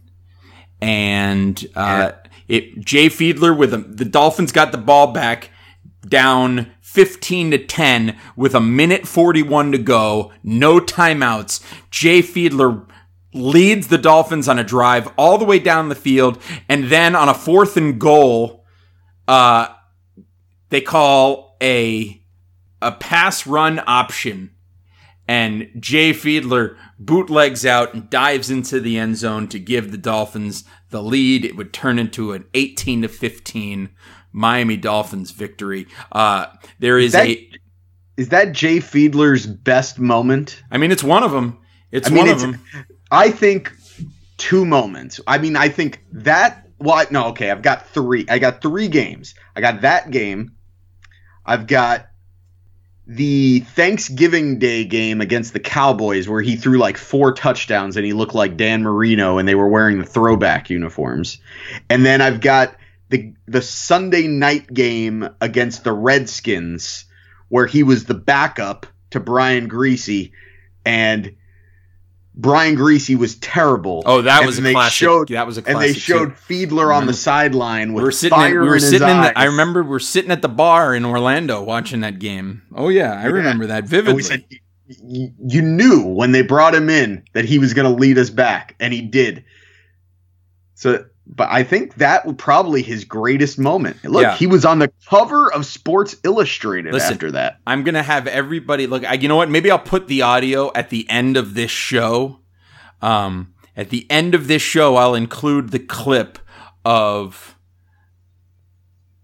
and 0.82 1.67
uh, 1.75 2.11
it 2.47 2.80
Jay 2.80 3.07
Fiedler 3.07 3.55
with 3.55 3.73
a, 3.73 3.78
the 3.78 4.05
Dolphins 4.05 4.51
got 4.51 4.71
the 4.71 4.78
ball 4.78 5.11
back 5.11 5.49
down 6.09 6.71
15 6.81 7.51
to 7.51 7.65
10 7.65 8.17
with 8.35 8.55
a 8.55 8.59
minute 8.59 9.07
41 9.07 9.71
to 9.71 9.77
go, 9.77 10.31
no 10.43 10.79
timeouts. 10.79 11.63
Jay 11.91 12.21
Fiedler 12.21 12.87
leads 13.33 13.87
the 13.87 13.97
Dolphins 13.97 14.47
on 14.47 14.59
a 14.59 14.63
drive 14.63 15.07
all 15.17 15.37
the 15.37 15.45
way 15.45 15.59
down 15.59 15.89
the 15.89 15.95
field, 15.95 16.41
and 16.67 16.85
then 16.85 17.15
on 17.15 17.29
a 17.29 17.33
fourth 17.33 17.77
and 17.77 17.99
goal, 17.99 18.65
uh, 19.27 19.67
they 20.69 20.81
call 20.81 21.57
a 21.61 22.21
a 22.81 22.91
pass 22.91 23.47
run 23.47 23.81
option, 23.87 24.51
and 25.27 25.69
Jay 25.79 26.13
Fiedler 26.13 26.77
bootlegs 26.99 27.65
out 27.65 27.93
and 27.93 28.09
dives 28.09 28.49
into 28.49 28.79
the 28.79 28.97
end 28.97 29.17
zone 29.17 29.47
to 29.49 29.59
give 29.59 29.91
the 29.91 29.97
Dolphins 29.97 30.63
the 30.89 31.01
lead. 31.01 31.43
It 31.43 31.55
would 31.55 31.73
turn 31.73 31.99
into 31.99 32.33
an 32.33 32.45
18 32.53 33.01
to 33.01 33.07
15 33.07 33.89
Miami 34.32 34.78
Dolphins 34.78 35.32
victory. 35.32 35.88
Uh, 36.11 36.47
there 36.80 36.97
is, 36.97 37.07
is 37.07 37.11
that, 37.13 37.28
a. 37.28 37.51
Is 38.17 38.30
that 38.30 38.51
Jay 38.51 38.78
Fiedler's 38.78 39.45
best 39.45 39.99
moment? 39.99 40.61
I 40.71 40.78
mean, 40.78 40.91
it's 40.91 41.03
one 41.03 41.23
of 41.23 41.32
them. 41.32 41.59
It's 41.91 42.07
I 42.07 42.11
mean, 42.11 42.19
one 42.19 42.28
it's, 42.30 42.43
of 42.43 42.51
them. 42.51 42.61
I 43.11 43.32
think 43.32 43.71
two 44.38 44.65
moments. 44.65 45.19
I 45.28 45.38
mean, 45.38 45.55
I 45.55 45.69
think 45.69 46.03
that. 46.11 46.67
Well, 46.80 47.05
no, 47.09 47.28
okay. 47.30 47.49
I've 47.49 47.61
got 47.61 47.88
three. 47.88 48.25
I 48.30 48.39
got 48.39 48.61
three 48.61 48.88
games. 48.88 49.34
I 49.55 49.61
got 49.61 49.82
that 49.82 50.11
game. 50.11 50.53
I've 51.45 51.65
got 51.65 52.07
the 53.07 53.61
Thanksgiving 53.61 54.59
Day 54.59 54.84
game 54.84 55.21
against 55.21 55.53
the 55.53 55.61
Cowboys 55.61 56.28
where 56.28 56.41
he 56.41 56.57
threw 56.57 56.78
like 56.78 56.97
four 56.97 57.32
touchdowns 57.32 57.95
and 57.95 58.05
he 58.05 58.11
looked 58.11 58.36
like 58.36 58.57
Dan 58.57 58.84
Marino 58.84 59.38
and 59.38 59.47
they 59.47 59.55
were 59.55 59.69
wearing 59.69 59.97
the 59.97 60.05
throwback 60.05 60.69
uniforms. 60.69 61.39
And 61.89 62.05
then 62.05 62.21
I've 62.21 62.41
got 62.41 62.75
the 63.09 63.33
the 63.47 63.61
Sunday 63.61 64.27
night 64.27 64.71
game 64.73 65.29
against 65.41 65.83
the 65.83 65.93
Redskins 65.93 67.05
where 67.49 67.65
he 67.65 67.83
was 67.83 68.05
the 68.05 68.13
backup 68.13 68.85
to 69.11 69.19
Brian 69.19 69.69
Griese 69.69 70.31
and 70.85 71.35
Brian 72.39 72.75
Griese 72.75 73.17
was 73.17 73.35
terrible. 73.35 74.03
Oh, 74.05 74.21
that 74.21 74.39
And 74.39 74.45
was 74.45 74.59
a 74.59 74.71
classic. 74.71 74.93
showed- 74.93 75.29
that 75.29 75.47
was 75.47 75.57
a 75.57 75.67
and 75.67 75.81
they 75.81 75.93
showed 75.93 76.35
too. 76.35 76.67
Fiedler 76.67 76.95
on 76.95 77.07
the 77.07 77.11
mm-hmm. 77.11 77.17
sideline 77.17 77.89
we 77.89 77.95
with 77.95 78.03
were 78.03 78.11
sitting. 78.11 78.39
In, 78.39 78.51
we 78.51 78.57
were 78.57 78.75
in 78.75 78.81
sitting 78.81 79.07
in. 79.07 79.21
The, 79.21 79.37
I 79.37 79.45
remember 79.45 79.81
we 79.81 79.95
are 79.95 79.99
sitting 79.99 80.29
at 80.29 80.43
the 80.43 80.49
bar 80.49 80.93
in 80.93 81.03
Orlando 81.03 81.63
watching 81.63 82.01
that 82.01 82.19
game. 82.19 82.61
Oh 82.75 82.89
yeah, 82.89 83.13
I 83.13 83.25
remember 83.25 83.65
that 83.67 83.79
And 83.79 83.89
vividly. 83.89 84.13
we 84.13 84.21
said, 84.21 84.45
you 84.87 85.61
knew 85.61 86.03
when 86.03 86.31
they 86.31 86.43
brought 86.43 86.75
him 86.75 86.89
in 86.89 87.23
that 87.33 87.45
he 87.45 87.59
was 87.59 87.73
going 87.73 87.91
to 87.91 87.99
lead 87.99 88.17
us 88.17 88.29
back, 88.29 88.75
and 88.79 88.93
he 88.93 89.01
did. 89.01 89.43
So, 90.75 91.05
but 91.30 91.49
I 91.51 91.63
think 91.63 91.95
that 91.95 92.25
was 92.25 92.36
probably 92.38 92.82
his 92.82 93.03
greatest 93.03 93.59
moment. 93.59 94.03
Look, 94.03 94.21
Yeah. 94.23 94.36
he 94.36 94.47
was 94.47 94.65
on 94.65 94.80
the 94.80 94.91
cover 95.09 95.51
of 95.51 95.65
Sports 95.65 96.15
Illustrated 96.23 96.93
Listen, 96.93 97.13
after 97.13 97.32
that. 97.32 97.59
I'm 97.67 97.84
gonna 97.84 98.03
have 98.03 98.28
everybody 98.28 98.88
look. 98.88 99.03
I, 99.05 99.13
you 99.13 99.28
know 99.28 99.36
what? 99.36 99.49
Maybe 99.49 99.69
I'll 99.69 99.80
put 99.80 100.07
the 100.07 100.21
audio 100.21 100.71
at 100.73 100.89
the 100.89 101.09
end 101.09 101.38
of 101.38 101.53
this 101.53 101.71
show. 101.71 102.39
Um, 103.01 103.53
at 103.75 103.89
the 103.89 104.07
end 104.09 104.34
of 104.34 104.47
this 104.47 104.61
show, 104.61 104.95
I'll 104.95 105.13
include 105.15 105.69
the 105.69 105.80
clip 105.80 106.39
of 106.84 107.55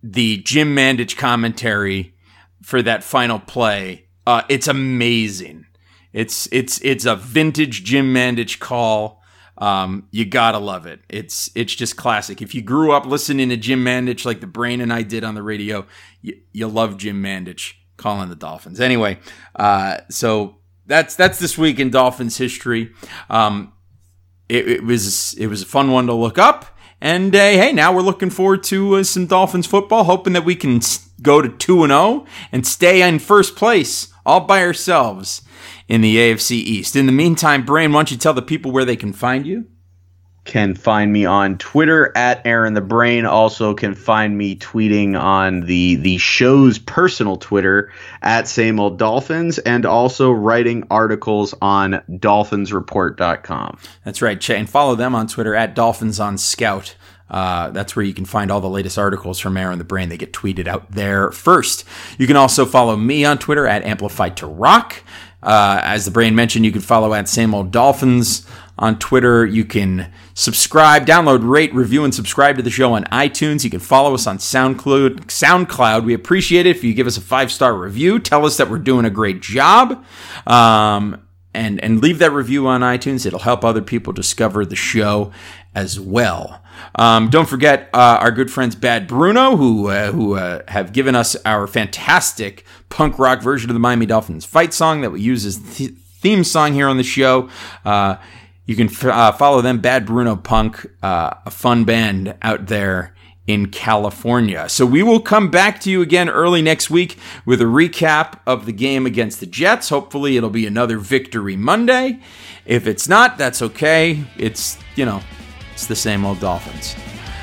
the 0.02 0.38
Jim 0.38 0.76
Mandich 0.76 1.18
commentary 1.18 2.14
for 2.62 2.82
that 2.82 3.04
final 3.04 3.40
play. 3.40 4.08
Uh, 4.28 4.44
it's 4.50 4.68
amazing. 4.68 5.66
It's 6.12 6.48
it's 6.52 6.80
it's 6.82 7.06
a 7.06 7.16
vintage 7.16 7.84
Jim 7.84 8.14
Mandich 8.14 8.60
call. 8.60 9.22
Um, 9.64 10.10
you 10.12 10.26
gotta 10.26 10.58
love 10.58 10.86
it. 10.88 11.00
It's 11.08 11.50
it's 11.56 11.74
just 11.74 11.96
classic. 11.96 12.42
If 12.42 12.54
you 12.54 12.62
grew 12.62 12.92
up 12.92 13.06
listening 13.06 13.48
to 13.48 13.56
Jim 13.56 13.82
Mandich 13.82 14.26
like 14.26 14.42
the 14.42 14.48
Brain 14.48 14.82
and 14.82 14.92
I 14.92 15.04
did 15.04 15.24
on 15.24 15.36
the 15.36 15.42
radio, 15.42 15.86
you, 16.22 16.38
you 16.52 16.68
love 16.68 16.98
Jim 16.98 17.24
Mandich 17.24 17.72
calling 17.96 18.28
the 18.28 18.36
Dolphins. 18.36 18.82
Anyway, 18.82 19.20
uh, 19.56 20.00
so 20.10 20.58
that's 20.86 21.16
that's 21.16 21.40
this 21.40 21.58
week 21.58 21.80
in 21.80 21.92
Dolphins 21.92 22.36
history. 22.36 22.92
Um, 23.30 23.72
it, 24.50 24.68
it 24.68 24.84
was 24.84 25.34
it 25.36 25.48
was 25.48 25.62
a 25.62 25.66
fun 25.66 25.92
one 25.92 26.08
to 26.08 26.14
look 26.14 26.38
up. 26.38 26.66
And 27.00 27.34
uh, 27.34 27.40
hey, 27.40 27.72
now 27.72 27.96
we're 27.96 28.02
looking 28.02 28.32
forward 28.32 28.64
to 28.64 28.98
uh, 28.98 29.04
some 29.04 29.28
Dolphins 29.28 29.66
football, 29.66 30.04
hoping 30.04 30.34
that 30.34 30.44
we 30.44 30.56
can 30.56 30.82
go 31.22 31.42
to 31.42 31.48
two 31.48 31.84
and 31.84 31.92
zero 31.92 32.26
and 32.52 32.68
stay 32.68 33.02
in 33.02 33.18
first 33.18 33.56
place 33.56 34.13
all 34.26 34.42
by 34.42 34.62
ourselves 34.62 35.42
in 35.88 36.02
the 36.02 36.18
AFC 36.18 36.52
East. 36.52 36.96
In 36.96 37.06
the 37.06 37.12
meantime, 37.12 37.66
Brain, 37.66 37.92
why 37.92 38.00
don't 38.00 38.12
you 38.12 38.18
tell 38.18 38.34
the 38.34 38.42
people 38.42 38.72
where 38.72 38.86
they 38.86 38.96
can 38.96 39.14
find 39.14 39.46
you? 39.46 39.68
Can 40.46 40.76
find 40.76 41.14
me 41.14 41.24
on 41.26 41.58
Twitter 41.58 42.12
at 42.18 42.46
Aaron 42.46 42.74
the 42.74 42.82
Brain. 42.82 43.26
Also, 43.26 43.74
can 43.74 43.96
find 43.96 44.38
me 44.38 44.58
tweeting 44.58 45.18
on 45.18 45.62
the 45.62 45.96
the 45.96 46.18
show's 46.18 46.78
personal 46.80 47.38
Twitter 47.38 47.94
at 48.22 48.50
Same 48.50 48.78
Old 48.78 49.00
Dolphins, 49.00 49.58
and 49.60 49.86
also 49.86 50.34
writing 50.34 50.86
articles 50.92 51.56
on 51.62 51.94
DolphinsReport.com. 52.10 53.78
That's 54.04 54.22
right. 54.22 54.50
And 54.50 54.70
follow 54.70 54.96
them 54.96 55.16
on 55.16 55.28
Twitter 55.28 55.56
at 55.56 55.76
Dolphins 55.76 56.20
on 56.20 56.38
Scout. 56.38 56.96
Uh, 57.30 57.72
that's 57.72 57.96
where 57.96 58.06
you 58.06 58.14
can 58.14 58.26
find 58.26 58.52
all 58.52 58.62
the 58.62 58.70
latest 58.70 58.98
articles 58.98 59.40
from 59.40 59.58
Aaron 59.58 59.80
the 59.80 59.84
Brain. 59.84 60.10
They 60.10 60.18
get 60.18 60.34
tweeted 60.34 60.68
out 60.68 60.92
there 60.92 61.32
first. 61.32 61.84
You 62.18 62.28
can 62.28 62.36
also 62.36 62.66
follow 62.66 62.96
me 62.96 63.26
on 63.26 63.38
Twitter 63.40 63.66
at 63.66 63.84
Amplified 63.84 64.38
to 64.38 64.48
Rock. 64.48 65.04
Uh, 65.42 65.82
as 65.84 66.06
the 66.06 66.12
Brain 66.12 66.36
mentioned, 66.36 66.64
you 66.64 66.72
can 66.72 66.82
follow 66.82 67.14
at 67.14 67.28
Same 67.28 67.54
Old 67.54 67.72
Dolphins 67.72 68.48
on 68.78 68.98
Twitter. 68.98 69.46
You 69.46 69.66
can 69.66 70.12
subscribe, 70.34 71.06
download, 71.06 71.48
rate, 71.48 71.74
review, 71.74 72.04
and 72.04 72.16
subscribe 72.16 72.56
to 72.58 72.62
the 72.64 72.70
show 72.70 72.94
on 72.94 73.04
iTunes. 73.06 73.64
You 73.64 73.70
can 73.70 73.80
follow 73.80 74.14
us 74.14 74.26
on 74.26 74.38
SoundCloud. 74.38 75.26
SoundCloud. 75.26 76.06
We 76.06 76.14
appreciate 76.14 76.66
it 76.66 76.76
if 76.76 76.84
you 76.84 76.94
give 76.94 77.08
us 77.08 77.18
a 77.18 77.22
five 77.22 77.52
star 77.52 77.74
review. 77.76 78.20
Tell 78.20 78.46
us 78.46 78.58
that 78.58 78.70
we're 78.70 78.80
doing 78.80 79.06
a 79.06 79.10
great 79.10 79.42
job. 79.42 80.04
Um, 80.48 81.22
and 81.54 81.84
and 81.84 82.02
leave 82.02 82.20
that 82.20 82.32
review 82.32 82.68
on 82.68 82.82
iTunes. 82.82 83.26
It'll 83.26 83.40
help 83.40 83.64
other 83.64 83.82
people 83.82 84.14
discover 84.14 84.66
the 84.66 84.76
show 84.76 85.32
as 85.76 86.00
well. 86.00 86.63
Um, 86.96 87.30
don't 87.30 87.48
forget 87.48 87.90
uh, 87.94 88.18
our 88.22 88.32
good 88.32 88.52
friends 88.52 88.76
Bad 88.76 89.08
Bruno, 89.08 89.56
who 89.56 89.90
uh, 89.90 90.12
who 90.12 90.36
uh, 90.36 90.62
have 90.68 90.94
given 90.94 91.16
us 91.16 91.36
our 91.46 91.68
fantastic 91.68 92.66
punk 92.90 93.18
rock 93.18 93.42
version 93.42 93.70
of 93.70 93.74
the 93.74 93.80
Miami 93.80 94.06
Dolphins 94.06 94.46
fight 94.46 94.74
song 94.74 95.02
that 95.02 95.12
we 95.12 95.22
use 95.22 95.46
as 95.46 95.78
the 95.78 95.88
theme 95.88 96.44
song 96.44 96.74
here 96.74 96.88
on 96.88 96.98
the 96.98 97.04
show. 97.04 97.50
Uh, 97.84 98.18
you 98.66 98.76
can 98.76 98.88
f- 98.88 99.06
uh, 99.06 99.32
follow 99.34 99.62
them, 99.62 99.80
Bad 99.80 100.06
Bruno 100.06 100.36
Punk, 100.36 100.86
uh, 101.02 101.34
a 101.46 101.52
fun 101.52 101.84
band 101.84 102.36
out 102.42 102.68
there 102.68 103.14
in 103.46 103.68
California. 103.68 104.70
So 104.70 104.86
we 104.86 105.04
will 105.04 105.20
come 105.20 105.52
back 105.52 105.82
to 105.82 105.92
you 105.92 106.02
again 106.02 106.30
early 106.30 106.62
next 106.62 106.90
week 106.90 107.18
with 107.46 107.62
a 107.62 107.66
recap 107.66 108.40
of 108.48 108.66
the 108.66 108.72
game 108.72 109.06
against 109.06 109.42
the 109.42 109.46
Jets. 109.46 109.90
Hopefully, 109.90 110.38
it'll 110.38 110.50
be 110.50 110.66
another 110.66 110.98
victory 110.98 111.58
Monday. 111.58 112.22
If 112.66 112.88
it's 112.88 113.10
not, 113.10 113.38
that's 113.38 113.62
okay. 113.62 114.24
It's, 114.38 114.78
you 114.96 115.06
know, 115.06 115.22
it's 115.74 115.88
the 115.88 115.96
same 115.96 116.24
old 116.26 116.40
Dolphins. 116.40 116.96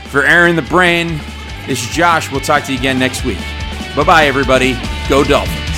For 0.07 0.25
Aaron 0.25 0.57
the 0.57 0.63
Brain, 0.63 1.21
this 1.67 1.83
is 1.83 1.91
Josh. 1.91 2.31
We'll 2.33 2.41
talk 2.41 2.65
to 2.65 2.73
you 2.73 2.79
again 2.79 2.99
next 2.99 3.25
week. 3.25 3.39
Bye 3.95 4.05
bye, 4.05 4.27
everybody. 4.27 4.79
Go 5.09 5.23
Dolphins. 5.23 5.70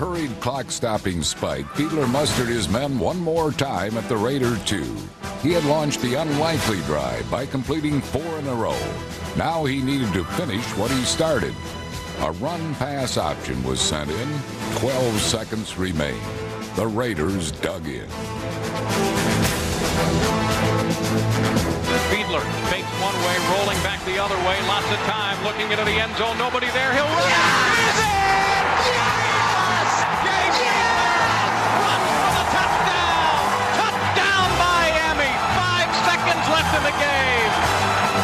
Hurried 0.00 0.40
clock 0.40 0.70
stopping 0.70 1.22
spike, 1.22 1.66
Fiedler 1.74 2.10
mustered 2.10 2.48
his 2.48 2.70
men 2.70 2.98
one 2.98 3.18
more 3.20 3.52
time 3.52 3.98
at 3.98 4.08
the 4.08 4.16
Raider 4.16 4.56
2. 4.64 4.82
He 5.42 5.52
had 5.52 5.62
launched 5.64 6.00
the 6.00 6.14
unlikely 6.14 6.80
drive 6.86 7.30
by 7.30 7.44
completing 7.44 8.00
four 8.00 8.38
in 8.38 8.46
a 8.46 8.54
row. 8.54 8.80
Now 9.36 9.66
he 9.66 9.82
needed 9.82 10.10
to 10.14 10.24
finish 10.24 10.64
what 10.78 10.90
he 10.90 11.04
started. 11.04 11.54
A 12.20 12.32
run 12.40 12.74
pass 12.76 13.18
option 13.18 13.62
was 13.62 13.78
sent 13.78 14.10
in. 14.10 14.28
12 14.76 15.20
seconds 15.20 15.76
remained. 15.76 16.24
The 16.76 16.86
Raiders 16.86 17.52
dug 17.52 17.86
in. 17.86 18.08
Fiedler 22.08 22.44
fakes 22.72 22.88
one 23.04 23.16
way, 23.20 23.36
rolling 23.52 23.82
back 23.84 24.02
the 24.06 24.16
other 24.16 24.36
way. 24.48 24.56
Lots 24.66 24.90
of 24.90 24.98
time 25.04 25.36
looking 25.44 25.70
into 25.70 25.84
the 25.84 26.00
end 26.00 26.16
zone. 26.16 26.38
Nobody 26.38 26.68
there. 26.68 26.90
He'll 26.94 27.04
run. 27.04 27.70
He's 27.76 27.79
in 36.80 36.86
the 36.88 36.96
game. 36.96 37.52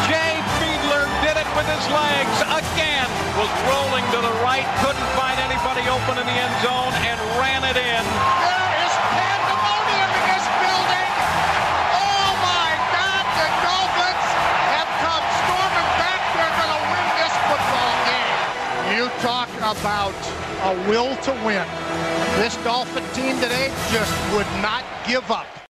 Jay 0.08 0.40
Fiedler 0.56 1.04
did 1.20 1.36
it 1.36 1.48
with 1.52 1.68
his 1.68 1.84
legs 1.92 2.36
again. 2.48 3.04
Was 3.36 3.52
rolling 3.68 4.04
to 4.16 4.18
the 4.24 4.32
right, 4.40 4.64
couldn't 4.80 5.10
find 5.12 5.36
anybody 5.44 5.84
open 5.92 6.16
in 6.16 6.24
the 6.24 6.32
end 6.32 6.54
zone, 6.64 6.92
and 7.04 7.20
ran 7.36 7.68
it 7.68 7.76
in. 7.76 8.00
There 8.00 8.72
is 8.80 8.92
pandemonium 9.12 10.08
in 10.08 10.24
this 10.32 10.46
building. 10.56 11.10
Oh 12.00 12.28
my 12.40 12.68
God, 12.96 13.24
the 13.36 13.48
have 14.72 14.90
come 15.04 15.26
storming 15.44 15.90
back. 16.00 16.20
They're 16.32 16.56
going 16.56 16.72
to 16.72 16.82
win 16.96 17.06
this 17.20 17.34
football 17.44 17.94
game. 18.08 18.40
You 18.96 19.04
talk 19.20 19.52
about 19.68 20.16
a 20.64 20.72
will 20.88 21.12
to 21.28 21.32
win. 21.44 21.66
This 22.40 22.56
Dolphin 22.64 23.04
team 23.12 23.36
today 23.36 23.68
just 23.92 24.16
would 24.32 24.48
not 24.64 24.84
give 25.04 25.30
up. 25.30 25.56